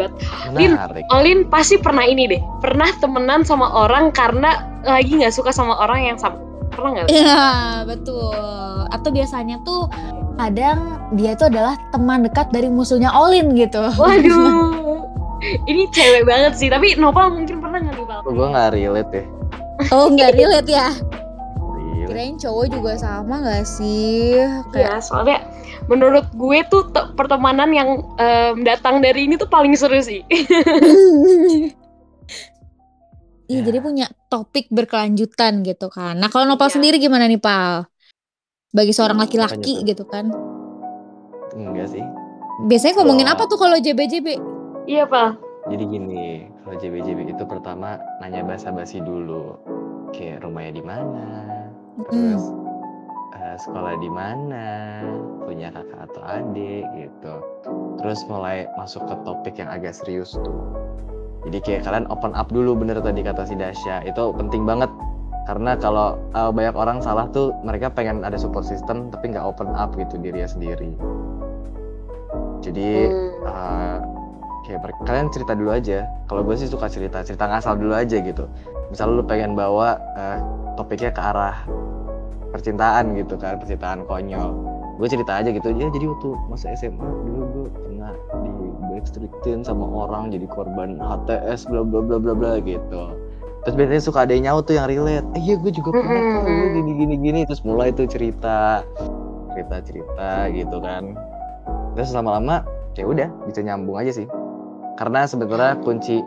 [0.00, 0.12] banget
[0.56, 0.72] Lin.
[1.12, 6.08] Olin pasti pernah ini deh pernah temenan sama orang karena lagi nggak suka sama orang
[6.08, 6.40] yang sama
[6.72, 7.44] pernah nggak Iya,
[7.84, 8.88] betul.
[8.88, 9.90] Atau biasanya tuh
[10.40, 13.82] kadang dia itu adalah teman dekat dari musuhnya Olin gitu.
[14.00, 15.04] waduh
[15.70, 19.24] ini cewek banget sih tapi Nopal mungkin pernah nggak Nopal Gue gak relate ya.
[19.92, 20.88] Oh, nggak relate ya?
[22.10, 24.34] Kirain cowok juga sama gak sih?
[24.68, 25.38] Kayak Ya, soalnya
[25.86, 30.26] menurut gue tuh te- pertemanan yang em, datang dari ini tuh paling seru sih.
[33.46, 33.66] Iya, Ya.
[33.66, 36.14] jadi punya topik berkelanjutan gitu kan.
[36.14, 36.78] Nah, kalau Nopal Iya.
[36.78, 37.82] sendiri gimana nih, Pal?
[38.70, 40.30] Bagi seorang Hmm, laki-laki gitu kan.
[41.50, 42.04] Enggak sih.
[42.62, 44.38] Biasanya ngomongin apa tuh kalau JB-JB?
[44.86, 45.34] iya, Pal.
[45.66, 49.58] Jadi gini, kalau JB-JB itu pertama nanya basa-basi dulu.
[50.10, 51.26] Kayak rumahnya di mana,
[52.08, 52.44] terus
[53.36, 54.68] eh, sekolah di mana,
[55.44, 57.34] punya kakak atau adik gitu.
[58.00, 60.64] Terus mulai masuk ke topik yang agak serius tuh.
[61.48, 64.04] Jadi kayak kalian open up dulu bener tadi kata si Dasya.
[64.04, 64.92] Itu penting banget
[65.50, 69.72] karena kalau uh, banyak orang salah tuh mereka pengen ada support system tapi nggak open
[69.74, 70.94] up gitu dirinya sendiri
[72.60, 73.48] jadi Hmm.
[73.48, 73.98] uh,
[74.68, 78.46] kayak kalian cerita dulu aja kalau gue sih suka cerita cerita ngasal dulu aja gitu
[78.92, 80.38] misal lu pengen bawa uh,
[80.80, 81.60] topiknya ke arah
[82.56, 84.56] percintaan gitu kan percintaan konyol.
[84.96, 85.68] Gue cerita aja gitu.
[85.76, 88.52] Ya jadi waktu masa SMA dulu gue pernah di
[88.88, 93.12] backstreetin sama orang jadi korban HTS bla bla bla bla bla gitu.
[93.60, 95.24] Terus biasanya suka ada yang nyaut tuh yang relate.
[95.36, 98.80] Eh iya gue juga pernah dulu gini gini gini terus mulai tuh cerita
[99.52, 101.12] cerita cerita gitu kan.
[101.92, 102.64] Terus lama-lama
[102.96, 104.26] ya udah bisa nyambung aja sih.
[104.96, 106.24] Karena sebetulnya kunci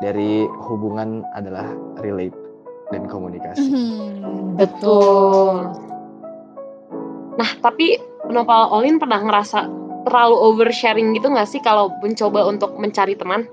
[0.00, 1.68] dari hubungan adalah
[2.00, 2.43] relate
[2.92, 5.72] dan komunikasi Hmm, Betul.
[7.34, 7.98] Nah, tapi
[8.30, 9.66] Nopal Olin pernah ngerasa
[10.04, 13.48] terlalu oversharing gitu nggak sih kalau mencoba untuk mencari teman?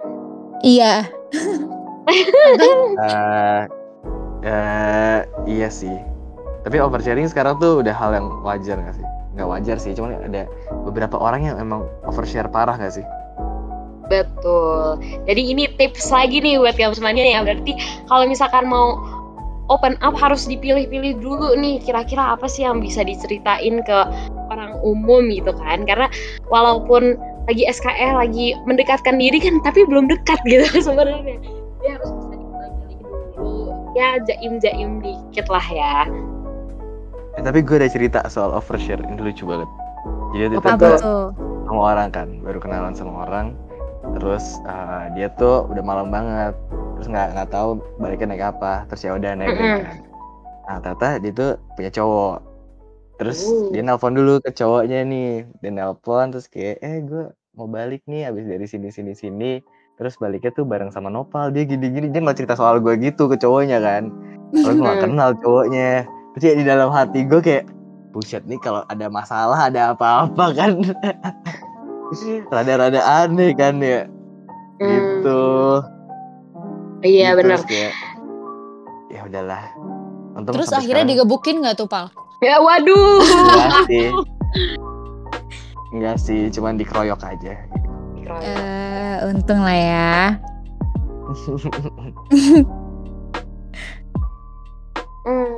[0.61, 1.07] Iya.
[2.11, 3.61] Eh,
[4.43, 5.93] eh, iya sih.
[6.65, 9.05] Tapi oversharing sekarang tuh udah hal yang wajar gak sih?
[9.37, 10.49] Nggak wajar sih, cuman ada
[10.83, 13.05] beberapa orang yang emang overshare parah gak sih?
[14.11, 14.99] Betul.
[15.23, 17.39] Jadi ini tips lagi nih buat kamu semuanya ya.
[17.47, 17.79] Berarti
[18.11, 18.99] kalau misalkan mau
[19.71, 23.97] open up harus dipilih-pilih dulu nih kira-kira apa sih yang bisa diceritain ke
[24.51, 25.87] orang umum gitu kan.
[25.87, 26.11] Karena
[26.51, 27.15] walaupun
[27.47, 31.39] lagi SKL lagi mendekatkan diri kan tapi belum dekat gitu sebenarnya.
[31.79, 32.97] Dia harus bisa dipilih-pilih
[33.39, 33.71] dulu.
[33.95, 36.11] Ya jaim-jaim dikit lah ya.
[37.39, 39.69] Eh, tapi gue ada cerita soal overshare, ini lucu banget.
[40.35, 41.31] Jadi waktu itu tuh?
[41.63, 43.55] sama orang kan, baru kenalan sama orang.
[44.19, 46.51] Terus eh, dia tuh udah malam banget,
[47.01, 48.85] terus nggak nggak tahu baliknya naik apa.
[48.85, 49.65] Terus ya udah naik Mm-mm.
[49.81, 49.81] kan.
[50.69, 52.37] Nah ternyata dia tuh punya cowok.
[53.17, 53.69] Terus Uh.
[53.73, 58.29] dia nelpon dulu ke cowoknya nih, dia nelpon terus kayak eh gue mau balik nih
[58.29, 59.51] abis dari sini sini sini.
[59.97, 63.25] Terus baliknya tuh bareng sama Nopal dia gini gini dia nggak cerita soal gue gitu
[63.25, 64.13] ke cowoknya kan.
[64.53, 65.01] Kalau gue Hmm.
[65.01, 66.05] kenal cowoknya.
[66.37, 67.65] Terus ya di dalam hati gue kayak
[68.11, 70.81] buset nih kalau ada masalah ada apa-apa kan.
[72.53, 74.05] Rada-rada aneh kan ya.
[74.81, 74.89] Hmm.
[74.89, 75.41] Gitu.
[77.01, 77.59] Iya Gitu, benar.
[77.65, 77.93] kayak,
[79.09, 79.63] ya udahlah.
[80.31, 82.05] Untung Terus akhirnya sekarang digebukin nggak tuh, Pal?
[82.39, 83.21] Ya waduh.
[83.21, 84.07] Enggak sih.
[85.91, 87.53] Enggak sih, cuman dikeroyok aja.
[88.41, 90.15] Eh, untung lah ya.
[95.21, 95.53] Hmm,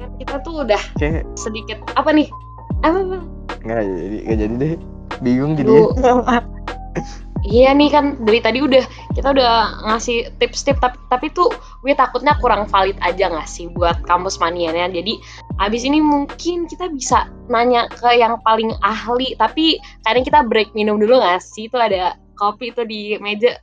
[0.00, 2.32] kan kita tuh udah Kayak sedikit apa nih?
[2.80, 2.96] Apa?
[2.96, 3.18] apa?
[3.60, 4.72] enggak jadi enggak jadi deh.
[5.20, 5.84] Bingung jadinya.
[7.46, 8.82] Iya nih kan dari tadi udah
[9.14, 11.46] kita udah ngasih tips-tips tapi tapi tuh
[11.86, 14.90] gue takutnya kurang valid aja nggak sih buat kampus manianya.
[14.90, 15.22] Jadi
[15.62, 20.98] abis ini mungkin kita bisa nanya ke yang paling ahli tapi kadang kita break minum
[20.98, 21.70] dulu nggak sih?
[21.70, 23.62] Itu ada kopi tuh di meja.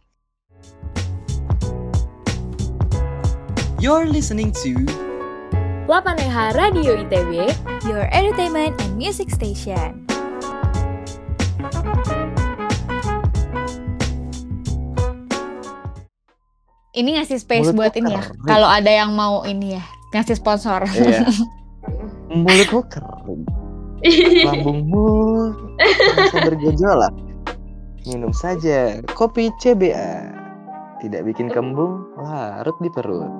[3.83, 4.79] You're listening to
[5.91, 7.51] 8EH Radio ITB
[7.83, 10.02] Your entertainment and music station.
[16.93, 18.23] Ini ngasih space Mulut buat lu ini ya.
[18.45, 20.85] Kalau ada yang mau ini ya, ngasih sponsor.
[20.93, 21.25] Iya.
[22.45, 23.41] Mulutmu kering,
[24.47, 25.09] lambungmu
[25.77, 27.13] merasa bergejolak.
[28.05, 30.37] Minum saja kopi CBA.
[31.01, 33.31] Tidak bikin kembung, larut di perut.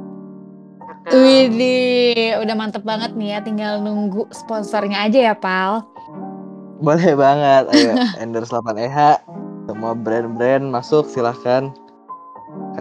[1.13, 3.39] Widih, udah mantep banget nih ya.
[3.45, 5.85] Tinggal nunggu sponsornya aja ya, Pal.
[6.81, 7.69] Boleh banget.
[7.69, 9.21] Ayo, endorse 8EH.
[9.69, 11.69] Semua brand-brand masuk silahkan.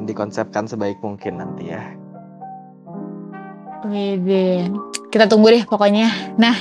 [0.02, 1.94] Akan dikonsepkan sebaik mungkin nanti ya.
[3.86, 4.66] Widih,
[5.14, 6.34] kita tunggu deh pokoknya.
[6.42, 6.58] Nah,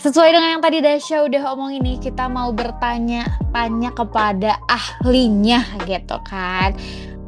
[0.00, 6.72] sesuai dengan yang tadi Dasya udah omongin nih, kita mau bertanya-tanya kepada ahlinya gitu kan.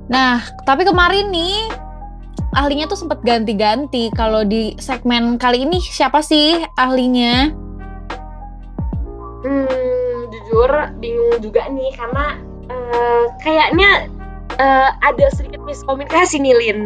[0.09, 1.77] Nah, tapi kemarin nih
[2.57, 4.09] ahlinya tuh sempat ganti-ganti.
[4.17, 7.53] Kalau di segmen kali ini siapa sih ahlinya?
[9.45, 12.41] Hmm, jujur bingung juga nih karena
[12.73, 14.09] eh, kayaknya
[14.59, 16.81] eh, ada sedikit miskomunikasi nih Lin.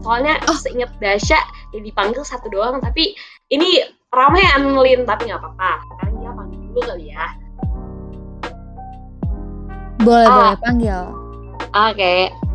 [0.00, 1.38] Soalnya seingat Dasya
[1.70, 3.12] ya dipanggil satu doang tapi
[3.48, 5.72] ini ramean Lin tapi nggak apa-apa.
[5.84, 7.26] Sekarang dia panggil dulu kali ya.
[9.98, 10.34] Boleh, Ah.
[10.34, 11.00] boleh panggil.
[11.68, 12.14] Oke,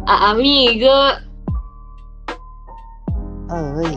[0.09, 0.99] A- amigo.
[3.53, 3.93] Oi,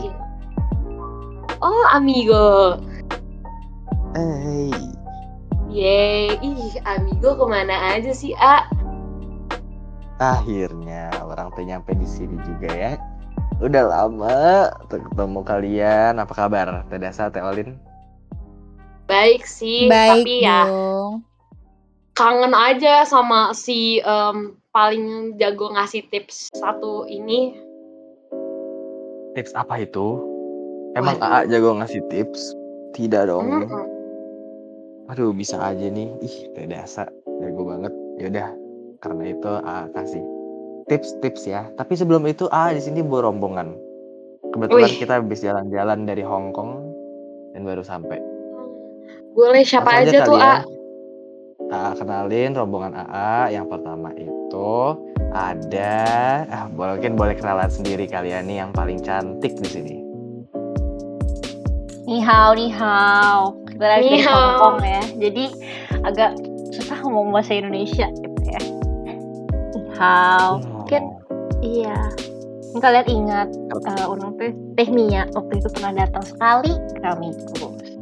[1.57, 2.77] Oh, amigo.
[4.13, 4.69] hey.
[5.73, 8.69] Yeay, ih amigo ke mana aja sih, A?
[10.17, 12.93] Akhirnya orang tuh nyampe di sini juga ya.
[13.61, 16.13] Udah lama tuh ketemu kalian.
[16.17, 16.85] Apa kabar?
[16.89, 17.77] Teh Dasa, Teh Olin?
[19.07, 21.23] Baik sih, Baik tapi ya dong.
[22.11, 27.55] kangen aja sama si em, paling jago ngasih tips satu ini.
[29.37, 30.19] Tips apa itu?
[30.97, 31.45] Emang Waduh.
[31.45, 32.57] AA jago ngasih tips?
[32.97, 33.47] Tidak dong.
[33.47, 33.85] Mm-mm.
[35.07, 36.09] Aduh, bisa aja nih.
[36.19, 37.07] Ih, teh dasa
[37.39, 37.93] jago banget.
[38.19, 38.49] Yaudah,
[38.97, 40.23] karena itu AA kasih
[40.87, 41.67] tips-tips ya.
[41.75, 43.75] Tapi sebelum itu AA di sini bawa rombongan.
[44.55, 44.99] Kebetulan Wih.
[44.99, 46.71] kita habis jalan-jalan dari Hong Kong
[47.53, 48.17] dan baru sampai.
[49.35, 50.47] Boleh siapa Langsung aja tuh, kali A?
[50.47, 50.57] ya.
[51.67, 53.53] AA kenalin rombongan AA.
[53.53, 54.73] Yang pertama itu
[55.35, 55.97] ada,
[56.47, 59.97] ah mungkin boleh kenalan sendiri kalian nih yang paling cantik di sini.
[62.07, 63.51] Ni hao, ni hao.
[63.67, 64.23] Kita dari.
[64.23, 65.03] Hong Kong ya.
[65.27, 65.45] Jadi
[66.07, 66.39] agak
[66.71, 68.07] susah ngomong bahasa Indonesia
[69.97, 70.61] Ni hao.
[70.61, 71.03] Mungkin
[71.65, 71.97] iya.
[72.77, 77.33] Kalian ingat eh, orang tuh Teh Mia waktu itu pernah datang sekali ke kami.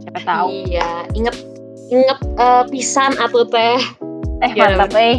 [0.04, 0.48] Siapa tahu.
[0.68, 1.36] Iya, inget
[1.88, 3.80] inget eh, pisan atau teh.
[4.44, 4.76] Eh Ya.
[4.76, 5.16] mantap eh.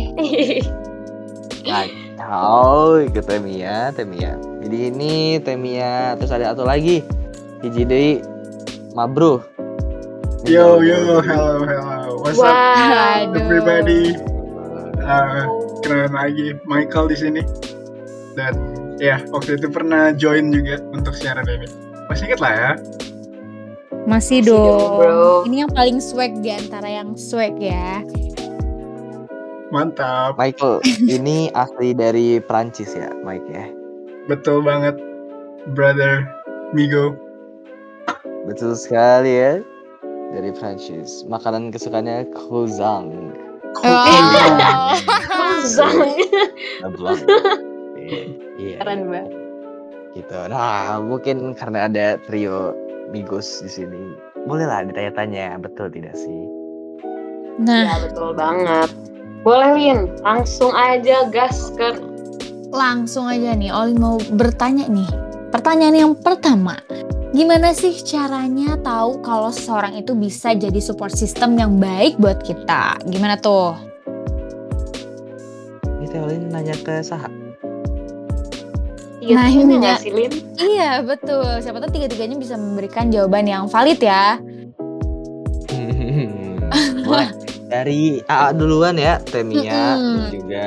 [1.65, 4.37] Kacau ke Temia, Temia.
[4.61, 7.01] Jadi ini Temia, terus ada satu lagi.
[7.65, 8.13] Hiji deui
[8.93, 9.41] Mabro.
[10.45, 13.33] Yo yo, hello hello, what's up Wow.
[13.35, 14.15] everybody?
[15.03, 17.43] Uh, kenalan lagi, Michael di sini.
[18.37, 18.55] Dan
[18.97, 21.69] ya waktu itu pernah join juga untuk siaran ini.
[22.09, 22.71] Masih inget lah ya?
[24.07, 24.97] Masih Masih dong, dong.
[25.03, 25.27] bro.
[25.51, 28.05] Ini yang paling swag di antara yang swag ya.
[29.75, 30.79] Mantap, Michael,
[31.19, 33.67] ini asli dari Prancis ya, Mike ya.
[34.31, 34.95] betul banget,
[35.75, 36.23] brother
[36.71, 37.19] Migo.
[38.47, 39.53] Betul sekali ya.
[40.31, 41.27] Dari Prancis.
[41.27, 43.11] Makanan kesukaannya croissant.
[43.83, 44.95] Oh.
[45.65, 45.97] Zang.
[46.85, 47.21] Ablang.
[48.57, 48.77] Iya.
[48.81, 49.31] Keren banget.
[50.17, 50.39] Gitu.
[50.49, 52.73] Nah, mungkin karena ada trio
[53.13, 54.17] Migos di sini.
[54.49, 56.41] Bolehlah ditanya-tanya, betul tidak sih?
[57.61, 58.91] Nah, Ya betul banget.
[59.47, 61.95] Boleh Lin, langsung aja gas ke
[62.75, 65.07] langsung aja nih Olin mau bertanya nih.
[65.55, 66.75] Pertanyaan yang pertama,
[67.31, 72.99] gimana sih caranya tahu kalau seseorang itu bisa jadi support system yang baik buat kita?
[73.07, 73.96] Gimana tuh?
[76.27, 77.31] Ini Teolin nanya ke Saha.
[79.23, 80.33] tiga tiganya nggak sih Lin?
[80.59, 81.63] Iya betul.
[81.63, 84.43] Siapa tahu tiga-tiganya bisa memberikan jawaban yang valid ya.
[87.07, 87.31] Boleh.
[87.71, 90.31] Dari AA duluan ya, Temia dan Mm-mm.
[90.35, 90.67] juga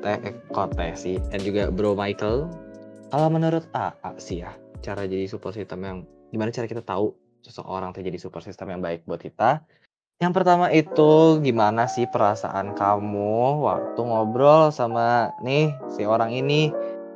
[0.00, 2.48] Teh Kote sih dan juga Bro Michael.
[3.12, 5.98] Kalau menurut AA sih ya, cara jadi support system yang
[6.32, 7.12] gimana cara kita tahu
[7.44, 9.60] seseorang tuh jadi support system yang baik buat kita?
[10.20, 16.68] Yang pertama itu gimana sih perasaan kamu waktu ngobrol sama nih si orang ini?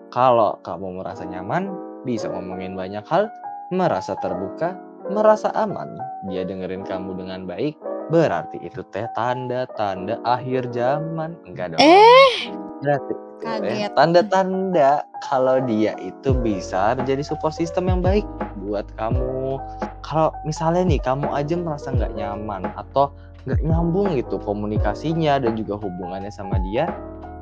[0.09, 1.69] Kalau kamu merasa nyaman,
[2.09, 3.29] bisa ngomongin banyak hal,
[3.69, 4.73] merasa terbuka,
[5.13, 6.01] merasa aman,
[6.33, 7.77] dia dengerin kamu dengan baik,
[8.09, 11.37] berarti itu teh tanda-tanda akhir zaman.
[11.45, 11.85] Enggak dong.
[11.85, 12.49] Eh,
[12.81, 13.13] Berarti
[13.45, 13.91] kaget.
[13.93, 18.25] tanda-tanda kalau dia itu bisa menjadi support system yang baik
[18.65, 19.61] buat kamu.
[20.01, 23.13] Kalau misalnya nih kamu aja merasa nggak nyaman atau
[23.45, 26.89] nggak nyambung gitu komunikasinya dan juga hubungannya sama dia,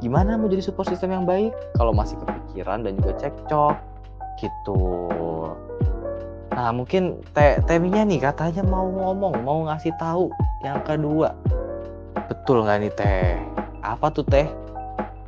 [0.02, 3.76] gimana mau jadi support system yang baik kalau masih kepikiran dan juga cekcok
[4.42, 4.82] gitu.
[6.52, 10.28] Nah mungkin te Teminya nih katanya mau ngomong, mau ngasih tahu
[10.66, 11.32] yang kedua.
[12.28, 13.38] Betul nggak nih Teh?
[13.80, 14.61] Apa tuh Teh?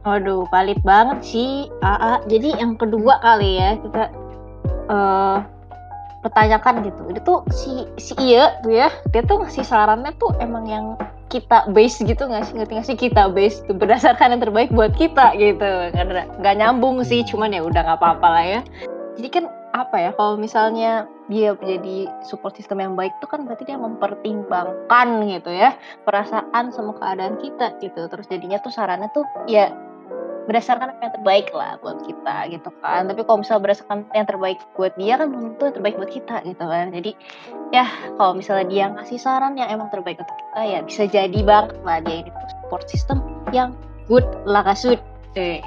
[0.04, 2.20] Waduh, valid banget sih, AA.
[2.28, 4.12] Jadi yang kedua kali ya kita
[4.92, 5.38] eh
[6.20, 7.00] pertanyakan gitu.
[7.08, 10.86] Itu tuh si si iya tuh ya, dia tuh ngasih sarannya tuh emang yang
[11.32, 12.52] kita base gitu nggak sih?
[12.52, 12.96] Ngerti nggak sih?
[13.00, 15.68] Kita base itu berdasarkan yang terbaik buat kita gitu.
[15.96, 18.60] Ada- nggak nyambung sih cuman ya udah nggak apa-apa lah ya.
[19.16, 23.66] Jadi kan apa ya kalau misalnya dia menjadi support system yang baik tuh kan berarti
[23.66, 25.74] dia mempertimbangkan gitu ya
[26.06, 28.06] perasaan sama keadaan kita gitu.
[28.06, 29.72] Terus jadinya tuh sarannya tuh ya
[30.44, 34.58] berdasarkan apa yang terbaik lah buat kita gitu kan tapi kalau misalnya berdasarkan yang terbaik
[34.76, 37.10] buat dia kan belum tentu yang terbaik buat kita gitu kan jadi
[37.72, 37.86] ya
[38.20, 41.98] kalau misalnya dia ngasih saran yang emang terbaik untuk kita ya bisa jadi banget lah
[42.04, 43.18] dia ini tuh support system
[43.56, 43.72] yang
[44.06, 45.00] good lah kasut
[45.40, 45.64] eh.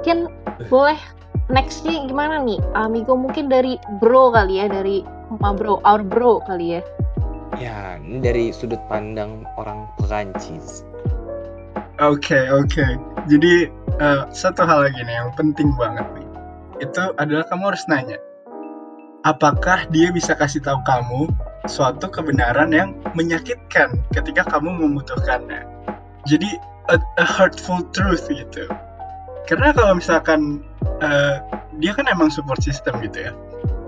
[0.00, 0.32] mungkin
[0.72, 0.96] boleh
[1.52, 5.04] next nih gimana nih amigo mungkin dari bro kali ya dari
[5.38, 6.82] Ma bro our bro kali ya
[7.58, 10.86] Ya, ini dari sudut pandang orang Perancis.
[11.98, 12.86] Oke oke.
[13.28, 13.68] Jadi
[14.00, 16.28] eh, satu hal lagi nih yang penting banget nih.
[16.80, 18.16] Itu adalah kamu harus nanya.
[19.28, 21.28] Apakah dia bisa kasih tahu kamu
[21.68, 25.68] suatu kebenaran yang menyakitkan ketika kamu membutuhkannya.
[26.24, 26.56] Jadi
[26.88, 28.64] a, a hurtful truth gitu.
[29.44, 30.64] Karena kalau misalkan
[31.04, 31.36] eh,
[31.82, 33.32] dia kan emang support system gitu ya.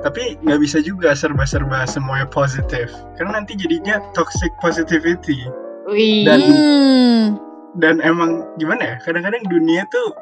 [0.03, 2.91] Tapi nggak bisa juga serba-serba semuanya positif.
[3.17, 5.47] Karena nanti jadinya toxic positivity.
[5.89, 6.27] Wih.
[6.27, 7.52] Dan-.
[7.81, 10.13] Dan emang gimana ya kadang-kadang dunia tuh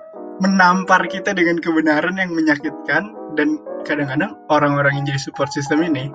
[0.41, 6.09] menampar kita dengan kebenaran yang menyakitkan dan kadang-kadang orang-orang yang jadi support system ini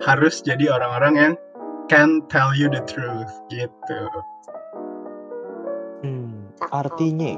[0.00, 1.32] harus jadi orang-orang yang
[1.92, 4.00] can tell you the truth gitu.
[6.00, 7.36] Hmm, artinya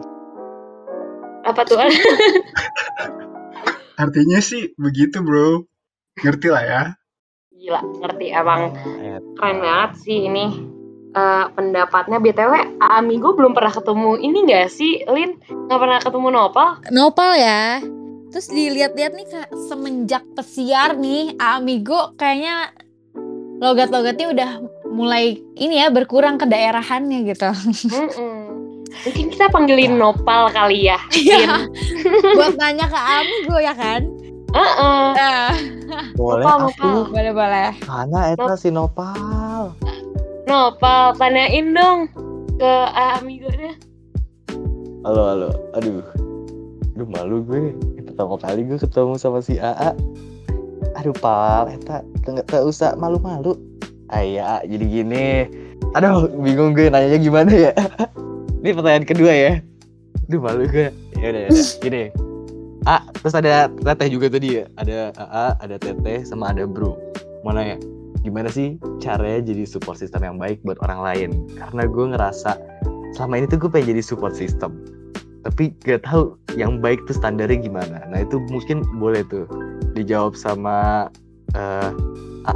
[1.43, 1.82] Apa tuh?
[4.03, 5.66] Artinya sih begitu bro.
[6.22, 6.82] Ngerti lah ya.
[7.51, 10.47] Gila, ngerti emang eh, keren banget sih ini
[11.13, 16.81] Eh, pendapatnya btw Amigo belum pernah ketemu ini gak sih Lin nggak pernah ketemu Nopal
[16.89, 17.85] Nopal ya.
[18.33, 22.73] Terus dilihat-lihat nih kak semenjak pesiar nih Amigo kayaknya
[23.61, 24.51] logat-logatnya udah
[24.89, 27.49] mulai ini ya berkurang ke daerahannya gitu.
[27.93, 28.41] Mm-mm.
[29.05, 31.69] mungkin kita panggilin Nopal kali ya Iya.
[32.33, 34.01] Buat nanya ke Amigo ya kan?
[34.49, 35.05] Heeh.
[35.13, 35.53] Ah,
[36.13, 37.71] boleh Nopal, atuh boleh boleh.
[37.79, 39.77] karena eta si Nopal
[40.47, 42.11] Nopal tanyain dong
[42.59, 43.78] ke Amigo nya
[45.03, 45.51] halo halo.
[45.78, 46.03] Aduh.
[46.95, 47.74] Aduh malu gue.
[48.03, 49.95] Pertama kali gue ketemu sama si AA
[50.93, 53.59] aduh pal eta nggak tak usah malu-malu.
[54.12, 55.26] Ayah jadi gini.
[55.99, 57.72] Aduh bingung gue nanyanya gimana ya.
[58.62, 59.53] Ini pertanyaan kedua ya.
[60.30, 60.90] Aduh malu gue.
[61.18, 61.66] Ya ya udah.
[61.82, 62.05] gini.
[62.82, 64.64] A terus ada teteh juga tadi ya.
[64.78, 66.95] Ada AA ada teteh sama ada bro.
[67.43, 67.78] Mau nanya
[68.23, 71.31] gimana sih caranya jadi support system yang baik buat orang lain?
[71.59, 72.51] Karena gue ngerasa
[73.18, 74.73] selama ini tuh gue pengen jadi support system
[75.43, 78.07] tapi gak tahu yang baik tuh standarnya gimana.
[78.09, 79.47] Nah itu mungkin boleh tuh
[79.99, 81.11] dijawab sama
[81.53, 81.91] eh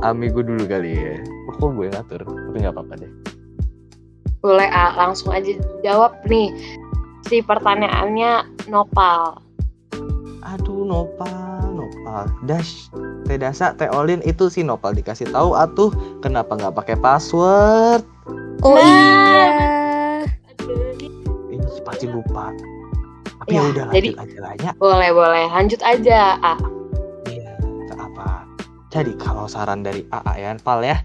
[0.02, 1.14] Amigo dulu kali ya.
[1.46, 3.12] Oh, kok gue ngatur tapi nggak apa-apa deh.
[4.42, 6.50] Boleh A langsung aja jawab nih
[7.26, 9.42] si pertanyaannya Nopal.
[10.42, 11.45] Aduh nopal
[12.06, 12.86] nopal dash
[13.26, 15.90] teh dasa teh olin itu si nopal dikasih tahu atuh
[16.22, 18.06] kenapa nggak pakai password
[18.62, 18.80] Oh Nah.
[18.80, 20.22] iya.
[21.50, 22.54] ini pasti lupa
[23.36, 26.54] tapi ya, Ya, udah jadi- lanjut aja lah ya boleh boleh lanjut aja A
[27.26, 27.52] Iya,
[27.98, 28.46] apa.
[28.88, 31.02] Jadi kalau saran dari AA ya, Pal ya.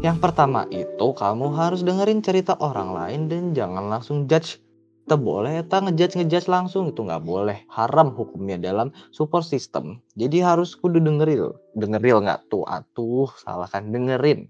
[0.00, 4.62] Yang pertama itu kamu harus dengerin cerita orang lain dan jangan langsung judge.
[5.04, 7.60] Tak boleh tak ngejudge ngejudge langsung itu nggak boleh.
[7.68, 10.00] Haram hukumnya dalam support system.
[10.16, 11.52] Jadi harus kudu dengeril.
[11.76, 14.48] Dengeril nggak tuh atuh salah kan dengerin.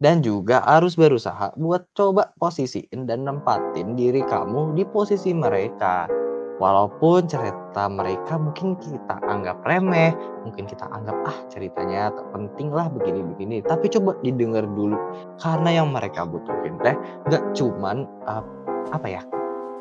[0.00, 6.08] Dan juga harus berusaha buat coba posisiin dan nempatin diri kamu di posisi mereka.
[6.56, 10.16] Walaupun cerita mereka mungkin kita anggap remeh,
[10.48, 13.60] mungkin kita anggap ah ceritanya tak penting lah begini-begini.
[13.68, 14.96] Tapi coba didengar dulu
[15.36, 16.96] karena yang mereka butuhin teh
[17.28, 18.44] nggak cuman uh,
[18.96, 19.22] apa ya,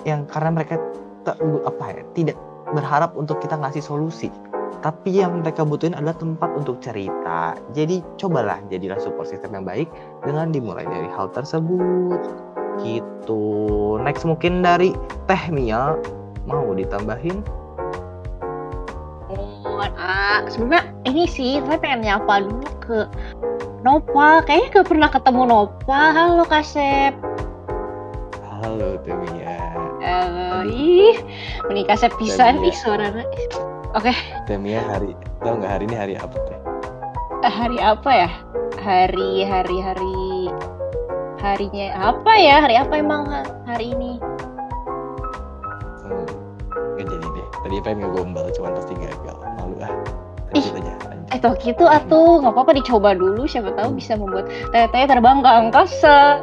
[0.07, 0.79] yang karena mereka
[1.27, 2.37] tak apa ya tidak
[2.71, 4.29] berharap untuk kita ngasih solusi.
[4.79, 7.57] Tapi yang mereka butuhin adalah tempat untuk cerita.
[7.75, 9.91] Jadi cobalah jadilah support system yang baik
[10.23, 12.21] dengan dimulai dari hal tersebut.
[12.79, 13.43] Gitu.
[13.99, 14.95] Next mungkin dari
[15.27, 15.99] Teh Mia
[16.47, 17.43] mau ditambahin
[19.29, 22.99] Oh, ah, sebenarnya ini sih saya pengen nyapa dulu ke
[23.85, 24.41] Nopal.
[24.47, 26.07] Kayaknya gak pernah ketemu Nopal.
[26.15, 27.13] Halo Kasep.
[28.59, 29.15] halo Teh
[30.09, 31.17] Mia Halo, ih,
[31.69, 32.57] menikah Iya.
[32.57, 33.25] nih suaranya.
[33.93, 34.09] Oke,
[34.49, 36.57] Teh Mia hari tau nggak hari ini hari apa teh
[37.45, 38.29] eh, hari apa ya?
[38.81, 40.49] Hari, hari, hari,
[41.37, 42.57] harinya apa ya?
[42.57, 44.17] Hari apa emang ha- hari ini?
[46.01, 46.25] hmm,
[46.97, 49.93] nggak jadi deh tadi pengen ngegombal cuman pasti gagal malu ah
[50.49, 51.29] lanjut aja lanjut.
[51.29, 53.45] Eh, toh gitu atuh, nggak apa-apa dicoba dulu.
[53.45, 56.41] Siapa tahu bisa membuat teteh terbang ke angkasa.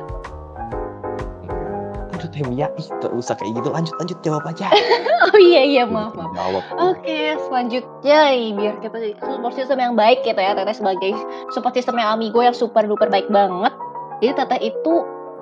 [2.37, 3.69] Aduh Teh Mia ih tak usah kayak gitu.
[3.73, 4.19] Lanjut lanjut.
[4.21, 4.69] Jawab aja.
[5.17, 6.31] Oh iya iya maaf maaf.
[6.37, 6.63] jawab.
[6.77, 11.17] Oke, selanjutnya nih, biar kita support system yang baik gitu ya, Teteh sebagai
[11.51, 13.73] support system yang amigo yang super duper baik banget.
[14.21, 14.95] Jadi Teteh itu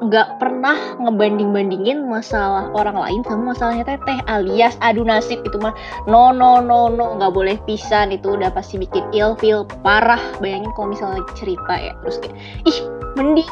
[0.06, 5.74] nggak pernah ngebanding-bandingin masalah orang lain sama masalahnya Teteh alias adu nasib itu mah.
[6.06, 7.18] No no no no.
[7.18, 8.14] Nggak boleh pisan.
[8.14, 10.22] Itu udah pasti bikin ilfeel parah.
[10.38, 12.78] Bayangin kalau misalnya lagi cerita ya terus kayak ih
[13.18, 13.50] mending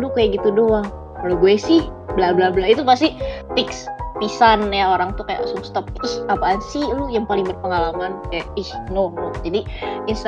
[0.00, 0.88] lu kayak gitu doang
[1.22, 1.86] kalau gue sih
[2.18, 3.14] bla bla bla itu pasti
[3.54, 3.86] fix.
[4.20, 5.90] Pisan ya orang tuh kayak langsung stop.
[6.06, 8.22] Ih apaan sih lu yang paling berpengalaman?
[8.30, 9.34] Kayak ih no no.
[9.42, 9.66] Jadi
[10.06, 10.22] of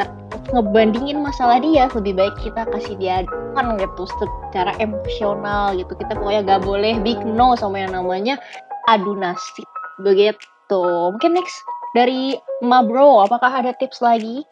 [0.50, 3.22] ngebandingin masalah dia lebih baik kita kasih dia
[3.54, 4.02] kan gitu.
[4.18, 5.94] Secara emosional gitu.
[5.94, 8.34] Kita pokoknya gak boleh big no sama yang namanya
[8.90, 9.68] adu nasib
[10.02, 10.82] begitu.
[11.14, 11.54] Mungkin next
[11.94, 12.34] dari
[12.66, 14.42] Ma Bro apakah ada tips lagi?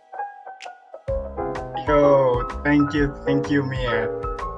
[1.91, 4.07] Yo, thank you, thank you Mia.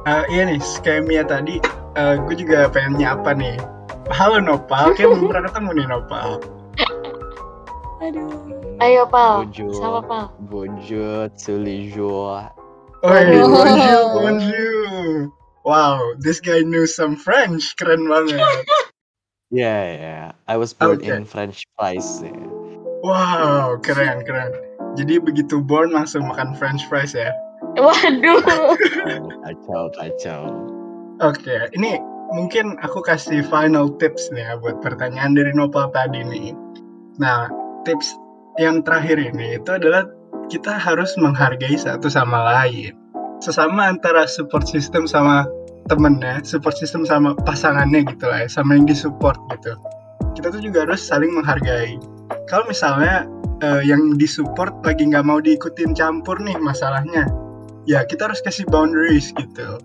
[0.05, 1.57] Eh, iya nih, kayak Mia tadi,
[1.96, 3.57] eh, gue juga pengen nyapa nih.
[4.12, 6.28] Halo Nopal, kayak belum pernah ketemu nih Nopal.
[8.84, 9.72] ayo Pal Bonjour.
[9.80, 12.42] sama Pal bonjour tous les jours
[13.00, 13.48] Oh, Aduh.
[13.48, 15.32] bonjour, bonjour.
[15.64, 18.44] Wow, this guy knew some French, keren banget.
[19.48, 21.16] yeah yeah I was born Okay.
[21.16, 22.36] in French fries yeah.
[23.00, 24.52] Wow, keren, keren.
[25.00, 27.32] Jadi begitu born langsung makan french fries ya.
[27.75, 28.43] Waduh.
[29.43, 30.43] kacau kacau
[31.22, 31.95] Oke, ini
[32.35, 36.51] mungkin aku kasih final tips nih ya buat pertanyaan dari Nopal tadi nih.
[37.22, 37.47] Nah,
[37.87, 38.18] tips
[38.59, 40.11] yang terakhir ini itu adalah
[40.51, 42.99] kita harus menghargai satu sama lain.
[43.39, 45.47] Sesama antara support system sama
[45.87, 49.79] temennya, support system sama pasangannya gitu lah ya, sama yang disupport gitu.
[50.35, 51.95] Kita tuh juga harus saling menghargai.
[52.51, 53.31] Kalau misalnya
[53.62, 57.31] eh, yang disupport lagi nggak mau diikutin campur nih masalahnya,
[57.85, 59.80] ya kita harus kasih boundaries gitu.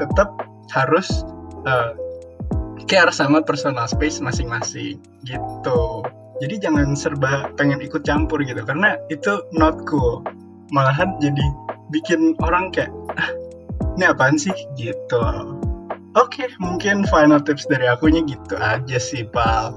[0.00, 0.28] Tetap
[0.72, 1.24] harus
[1.68, 1.92] eh,
[2.88, 5.82] care sama personal space masing-masing gitu.
[6.42, 10.26] Jadi jangan serba pengen ikut campur gitu karena itu not cool.
[10.74, 11.44] Malahan jadi
[11.94, 13.30] bikin orang kayak ah,
[13.94, 15.22] ini apaan sih gitu.
[16.14, 19.74] Oke, mungkin final tips dari akunya gitu aja sih, Pal.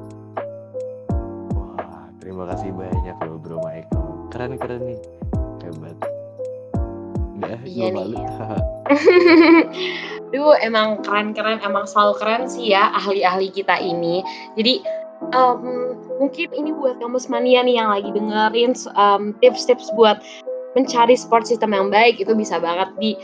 [1.58, 5.00] wah terima kasih banyak loh bro Michael keren keren nih
[7.62, 7.96] Udah, Iya nih.
[7.96, 8.18] malu.
[10.36, 14.20] Duh, emang keren-keren, emang selalu keren sih ya ahli-ahli kita ini.
[14.60, 14.84] Jadi
[15.32, 20.20] em, mungkin ini buat kampus mania nih yang lagi dengerin em, tips-tips buat
[20.76, 23.16] mencari support system yang baik itu bisa banget di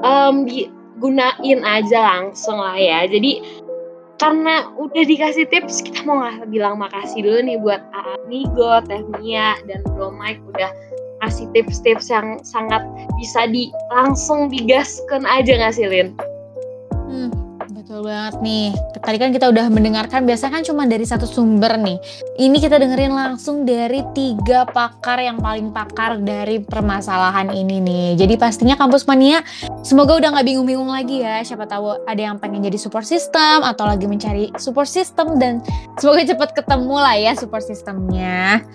[0.00, 3.04] em, digunain aja langsung lah ya.
[3.04, 3.62] Jadi
[4.16, 9.60] karena udah dikasih tips, kita mau nggak bilang makasih dulu nih buat Amigo, Teh Mia,
[9.68, 10.72] dan Bro Mike udah
[11.24, 12.84] kasih tips-tips yang sangat
[13.16, 16.12] bisa di langsung digaskan aja nggak sih Lin?
[17.06, 17.30] Hmm,
[17.72, 18.68] betul banget nih.
[18.98, 21.96] Tadi kan kita udah mendengarkan, biasanya kan cuma dari satu sumber nih.
[22.42, 28.06] Ini kita dengerin langsung dari tiga pakar yang paling pakar dari permasalahan ini nih.
[28.18, 29.46] Jadi pastinya kampus mania
[29.86, 31.40] semoga udah nggak bingung-bingung lagi ya.
[31.46, 35.62] Siapa tahu ada yang pengen jadi support system atau lagi mencari support system dan
[36.02, 38.66] semoga cepat ketemu lah ya support systemnya.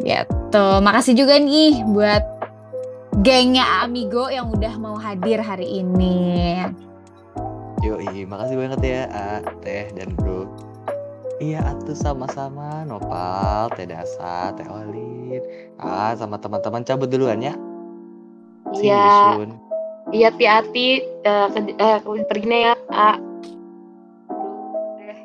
[0.00, 0.66] Gitu.
[0.82, 2.24] Makasih juga nih buat
[3.24, 6.60] gengnya Amigo yang udah mau hadir hari ini.
[7.84, 9.28] Yoi, makasih banget ya A,
[9.62, 10.50] Teh, dan Bro.
[11.36, 15.44] Iya, atuh sama-sama Nopal, Teh Dasa, Teh Olin.
[15.76, 17.52] Ah, sama teman-teman cabut duluan ya.
[18.80, 19.46] Iya,
[20.10, 20.88] iya hati-hati
[21.22, 22.74] eh, ke, eh, perginya ya.
[22.90, 23.16] Ah,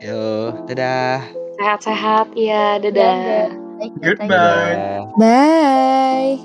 [0.01, 1.21] Yo, dadah.
[1.61, 3.60] sehat-sehat ya, dadah.
[3.81, 4.29] Goodbye.
[4.29, 5.01] Dadah.
[5.17, 6.37] Bye.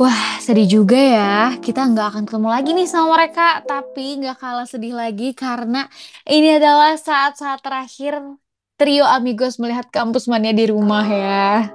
[0.00, 1.60] Wah, sedih juga ya.
[1.60, 3.60] Kita nggak akan ketemu lagi nih sama mereka.
[3.62, 5.86] Tapi nggak kalah sedih lagi karena
[6.24, 8.16] ini adalah saat-saat terakhir
[8.80, 11.68] trio Amigos melihat kampus mania di rumah ya.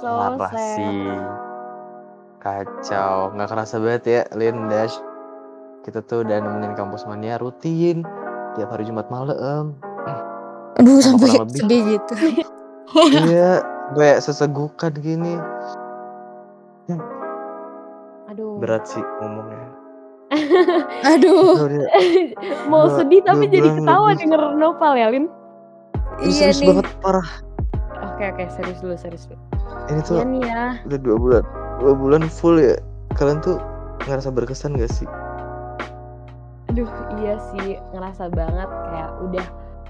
[0.00, 1.04] So Parah sih.
[2.40, 3.36] Kacau.
[3.36, 4.96] Nggak kerasa banget ya, Lin Dash.
[5.84, 8.08] Kita tuh udah nemenin kampus mania rutin.
[8.56, 9.76] Tiap hari Jumat malam.
[10.76, 12.12] Aduh, Sama sampai sedih gitu.
[13.26, 15.34] iya, gue sesegukan gini.
[18.28, 18.60] Aduh.
[18.60, 19.68] Berat sih ngomongnya.
[21.08, 21.56] Aduh,
[22.68, 24.20] Mau Dua- sedih tapi jadi ketawa lebih.
[24.22, 25.26] denger Noval ya, Lin.
[26.18, 26.68] ini iya serius nih.
[26.74, 27.28] banget parah.
[28.04, 29.38] Oke, oke, serius dulu, serius dulu.
[29.88, 30.64] Ini tuh Iya nih ya.
[30.84, 31.44] udah dua bulan.
[31.78, 32.76] Dua bulan full ya.
[33.14, 33.56] Kalian tuh
[34.04, 35.08] ngerasa berkesan gak sih?
[36.68, 39.46] Aduh, iya sih, ngerasa banget kayak udah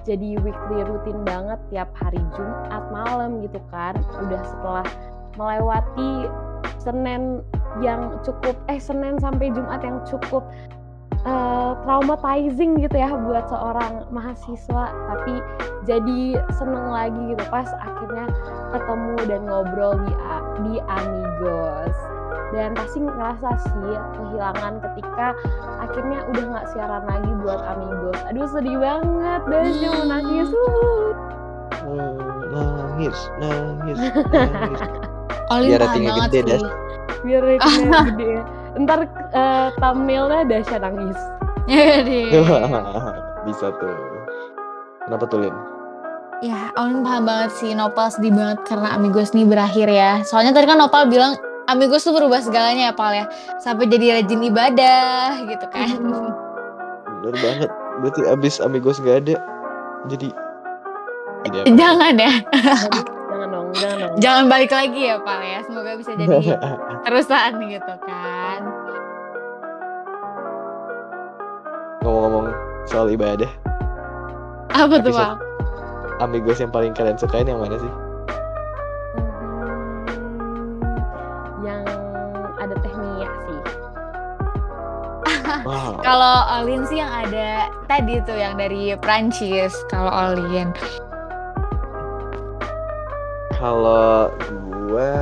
[0.09, 3.93] jadi weekly rutin banget tiap hari Jumat malam gitu kan.
[4.25, 4.87] Udah setelah
[5.37, 6.33] melewati
[6.81, 7.45] Senin
[7.85, 10.49] yang cukup eh Senin sampai Jumat yang cukup
[11.29, 15.35] eh, traumatizing gitu ya buat seorang mahasiswa tapi
[15.85, 18.27] jadi seneng lagi gitu pas akhirnya
[18.73, 20.13] ketemu dan ngobrol di
[20.65, 21.88] di Amigos
[22.59, 25.27] dan pasti ngerasa sih kehilangan ketika
[25.79, 29.79] akhirnya udah nggak siaran lagi buat Amigos aduh sedih banget dan Hmm.
[29.87, 31.13] mau nangis uh.
[31.79, 32.19] Hmm,
[32.51, 34.81] nangis, nangis, nangis.
[35.55, 36.71] Olin Biar ratingnya banget gede, sih.
[37.21, 38.33] biar ratingnya gede
[38.79, 38.99] ntar
[39.33, 41.19] eh, thumbnailnya Dasya nangis
[41.65, 42.33] Jadi,
[43.47, 43.97] Bisa tuh.
[45.05, 45.57] Kenapa tuh, Lin?
[46.39, 47.73] ya Olin paham banget sih.
[47.73, 50.21] Nopal sedih banget karena Amigos nih berakhir ya.
[50.23, 51.37] Soalnya tadi kan Nopal bilang
[51.69, 53.29] Amigos tuh berubah segalanya ya Pal ya.
[53.61, 56.01] Sampai jadi rajin ibadah gitu kan.
[57.21, 57.71] Bener banget.
[58.01, 59.37] Berarti abis Amigos gak ada.
[60.09, 60.33] Jadi...
[61.45, 61.69] Jadi apa?
[61.77, 62.33] Jangan ya.
[63.29, 65.61] Jangan dong jangan dong Jangan balik lagi ya Pal ya.
[65.69, 66.57] Semoga bisa jadi
[67.05, 68.61] terusan gitu kan.
[72.01, 72.49] Ngomong-ngomong
[72.89, 73.51] soal ibadah.
[74.73, 75.37] Apa tuh Pal?
[76.25, 78.08] Amigos yang paling kalian sukain yang mana sih?
[86.09, 89.77] Kalau Olin sih yang ada tadi tuh yang dari Prancis.
[89.93, 90.73] Kalau Olin.
[93.53, 94.33] Kalau
[94.89, 95.13] gue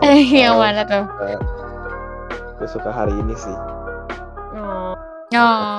[0.00, 1.04] Eh, yang mana tuh?
[2.56, 3.52] gue suka hari ini sih
[4.56, 4.96] Oh,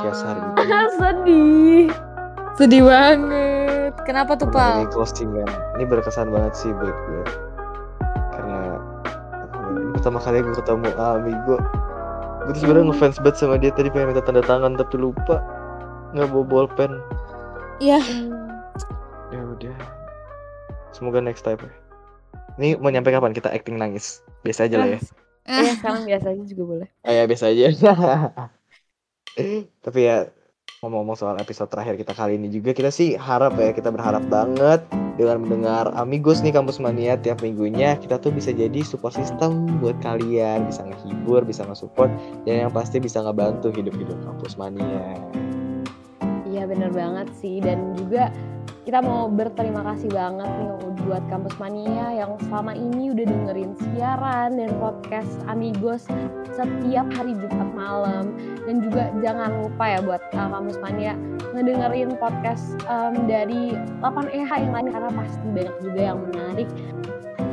[0.06, 0.54] podcast hari ini
[1.02, 1.86] sedih.
[2.54, 3.98] sedih banget.
[4.06, 4.86] Kenapa tuh, Pal?
[4.86, 7.24] ini closingan ini berkesan banget sih buat gue
[8.30, 8.78] karena
[9.74, 11.58] ini pertama kali gue ketemu Ami gue
[12.42, 13.70] gue tuh sebenarnya ngefans banget sama dia.
[13.70, 15.42] Tadi pengen minta tanda tangan tapi lupa.
[16.12, 16.92] Nggak bawa bolpen
[17.80, 17.98] Iya.
[19.32, 19.76] ya udah.
[20.92, 21.72] Semoga next time ya.
[22.60, 23.32] Ini mau nyampe kapan?
[23.32, 24.20] Kita acting nangis.
[24.44, 25.00] Biasa aja lah ya.
[25.48, 26.88] Iya, sekarang biasa aja juga boleh.
[27.08, 27.68] Ah, ya biasa aja.
[29.82, 30.28] Tapi ya
[30.82, 34.82] ngomong-ngomong soal episode terakhir kita kali ini juga kita sih harap ya kita berharap banget
[35.20, 39.98] dengan mendengar Amigos nih Kampus Mania tiap minggunya kita tuh bisa jadi support system buat
[40.00, 40.68] kalian.
[40.68, 42.12] Bisa ngehibur bisa nge-support
[42.48, 45.18] dan yang pasti bisa ngebantu hidup-hidup Kampus Mania.
[46.52, 47.64] Iya bener banget sih.
[47.64, 48.28] Dan juga
[48.82, 50.74] kita mau berterima kasih banget nih
[51.06, 56.10] buat Kampus Mania yang selama ini udah dengerin siaran dan podcast Amigos
[56.58, 58.34] setiap hari Jumat malam.
[58.66, 61.14] Dan juga jangan lupa ya buat uh, Kampus Mania
[61.54, 66.70] ngedengerin podcast um, dari 8EH yang lain karena pasti banyak juga yang menarik.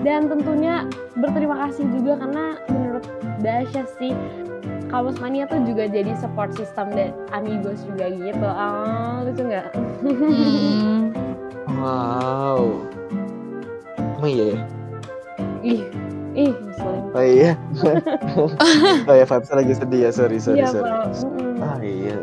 [0.06, 3.04] Dan tentunya berterima kasih juga karena menurut
[3.44, 4.14] Dasya sih
[4.88, 8.48] Kampus Mania tuh juga jadi support system dan Amigos juga gitu.
[8.48, 9.68] Ah, lucu nggak?
[10.00, 11.12] Hmm.
[11.78, 12.64] wow
[14.18, 14.56] emang iya ya?
[15.62, 15.80] ih,
[16.34, 17.02] ih, ngeselin.
[17.14, 17.52] oh iya
[19.06, 20.90] oh ya vibes lagi sedih ya sorry sorry Iya, sorry.
[21.22, 21.46] Mm-mm.
[21.58, 22.14] Ah iya,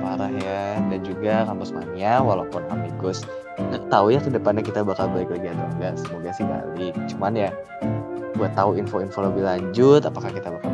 [0.00, 0.80] parah ya.
[0.88, 3.24] Dan juga kampus mania, walaupun amigos
[3.60, 5.92] nggak tahu ya ke depannya kita bakal balik lagi atau enggak.
[6.00, 6.94] Semoga sih balik.
[7.12, 7.50] Cuman ya,
[8.40, 10.67] buat tahu info-info lebih lanjut, apakah kita bakal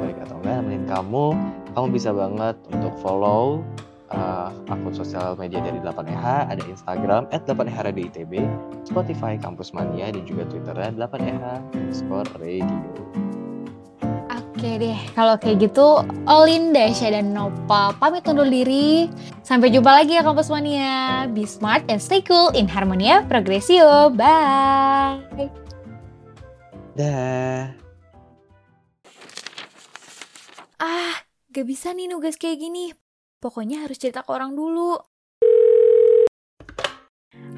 [0.45, 1.27] enggak, nemenin kamu,
[1.73, 3.65] kamu bisa banget untuk follow
[4.13, 8.33] eh, akun sosial media dari 8EH, ada Instagram at 8EH Radio ITB,
[8.85, 12.93] Spotify Kampus Mania, dan juga Twitternya 8EH underscore radio.
[14.55, 19.13] Oke deh, kalau kayak gitu, Olin, Dasya, dan Nopal pamit undur diri.
[19.45, 21.29] Sampai jumpa lagi ya Kampus Mania.
[21.29, 24.09] Be smart and stay cool in Harmonia Progresio.
[24.15, 25.53] Bye!
[26.97, 27.84] Dah.
[30.85, 31.16] Ah,
[31.49, 32.93] gak bisa nih nugas kayak gini.
[33.41, 35.01] Pokoknya harus cerita ke orang dulu.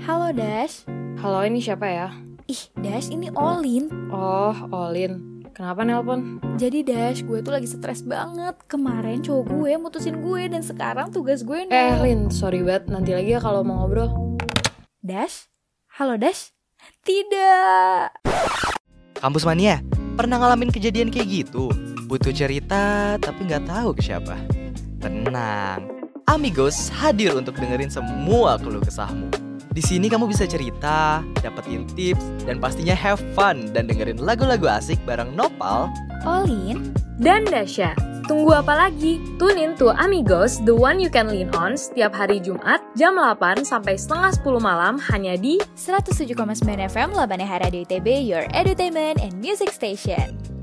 [0.06, 0.86] Halo Dash.
[1.18, 2.14] Halo, ini siapa ya?
[2.46, 3.90] Ih, Dash ini Olin.
[4.14, 5.42] Oh, Olin.
[5.50, 6.38] Kenapa nelpon?
[6.54, 8.54] Jadi Dash, gue tuh lagi stres banget.
[8.70, 11.74] Kemarin cowok gue mutusin gue dan sekarang tugas gue nih.
[11.74, 12.94] Eh, Lin, sorry banget.
[12.94, 14.38] Nanti lagi ya kalau mau ngobrol.
[15.02, 15.50] Dash?
[15.98, 16.54] Halo Dash?
[17.02, 18.22] Tidak.
[19.18, 19.82] Kampus Mania,
[20.14, 21.74] pernah ngalamin kejadian kayak gitu?
[22.07, 24.38] Butuh cerita tapi nggak tahu ke siapa?
[25.02, 25.90] Tenang,
[26.30, 29.26] Amigos hadir untuk dengerin semua keluh kesahmu.
[29.74, 35.02] Di sini kamu bisa cerita, dapetin tips, dan pastinya have fun dan dengerin lagu-lagu asik
[35.02, 35.90] bareng Nopal.
[36.22, 36.94] Olin?
[37.18, 37.92] Dan Dasya.
[38.30, 39.18] Tunggu apa lagi?
[39.38, 43.66] Tune in to Amigos, the one you can lean on setiap hari Jumat jam 8
[43.66, 46.34] sampai setengah 10 malam hanya di 107,9
[46.86, 50.55] FM Labannya Radio ITB, your entertainment and music station.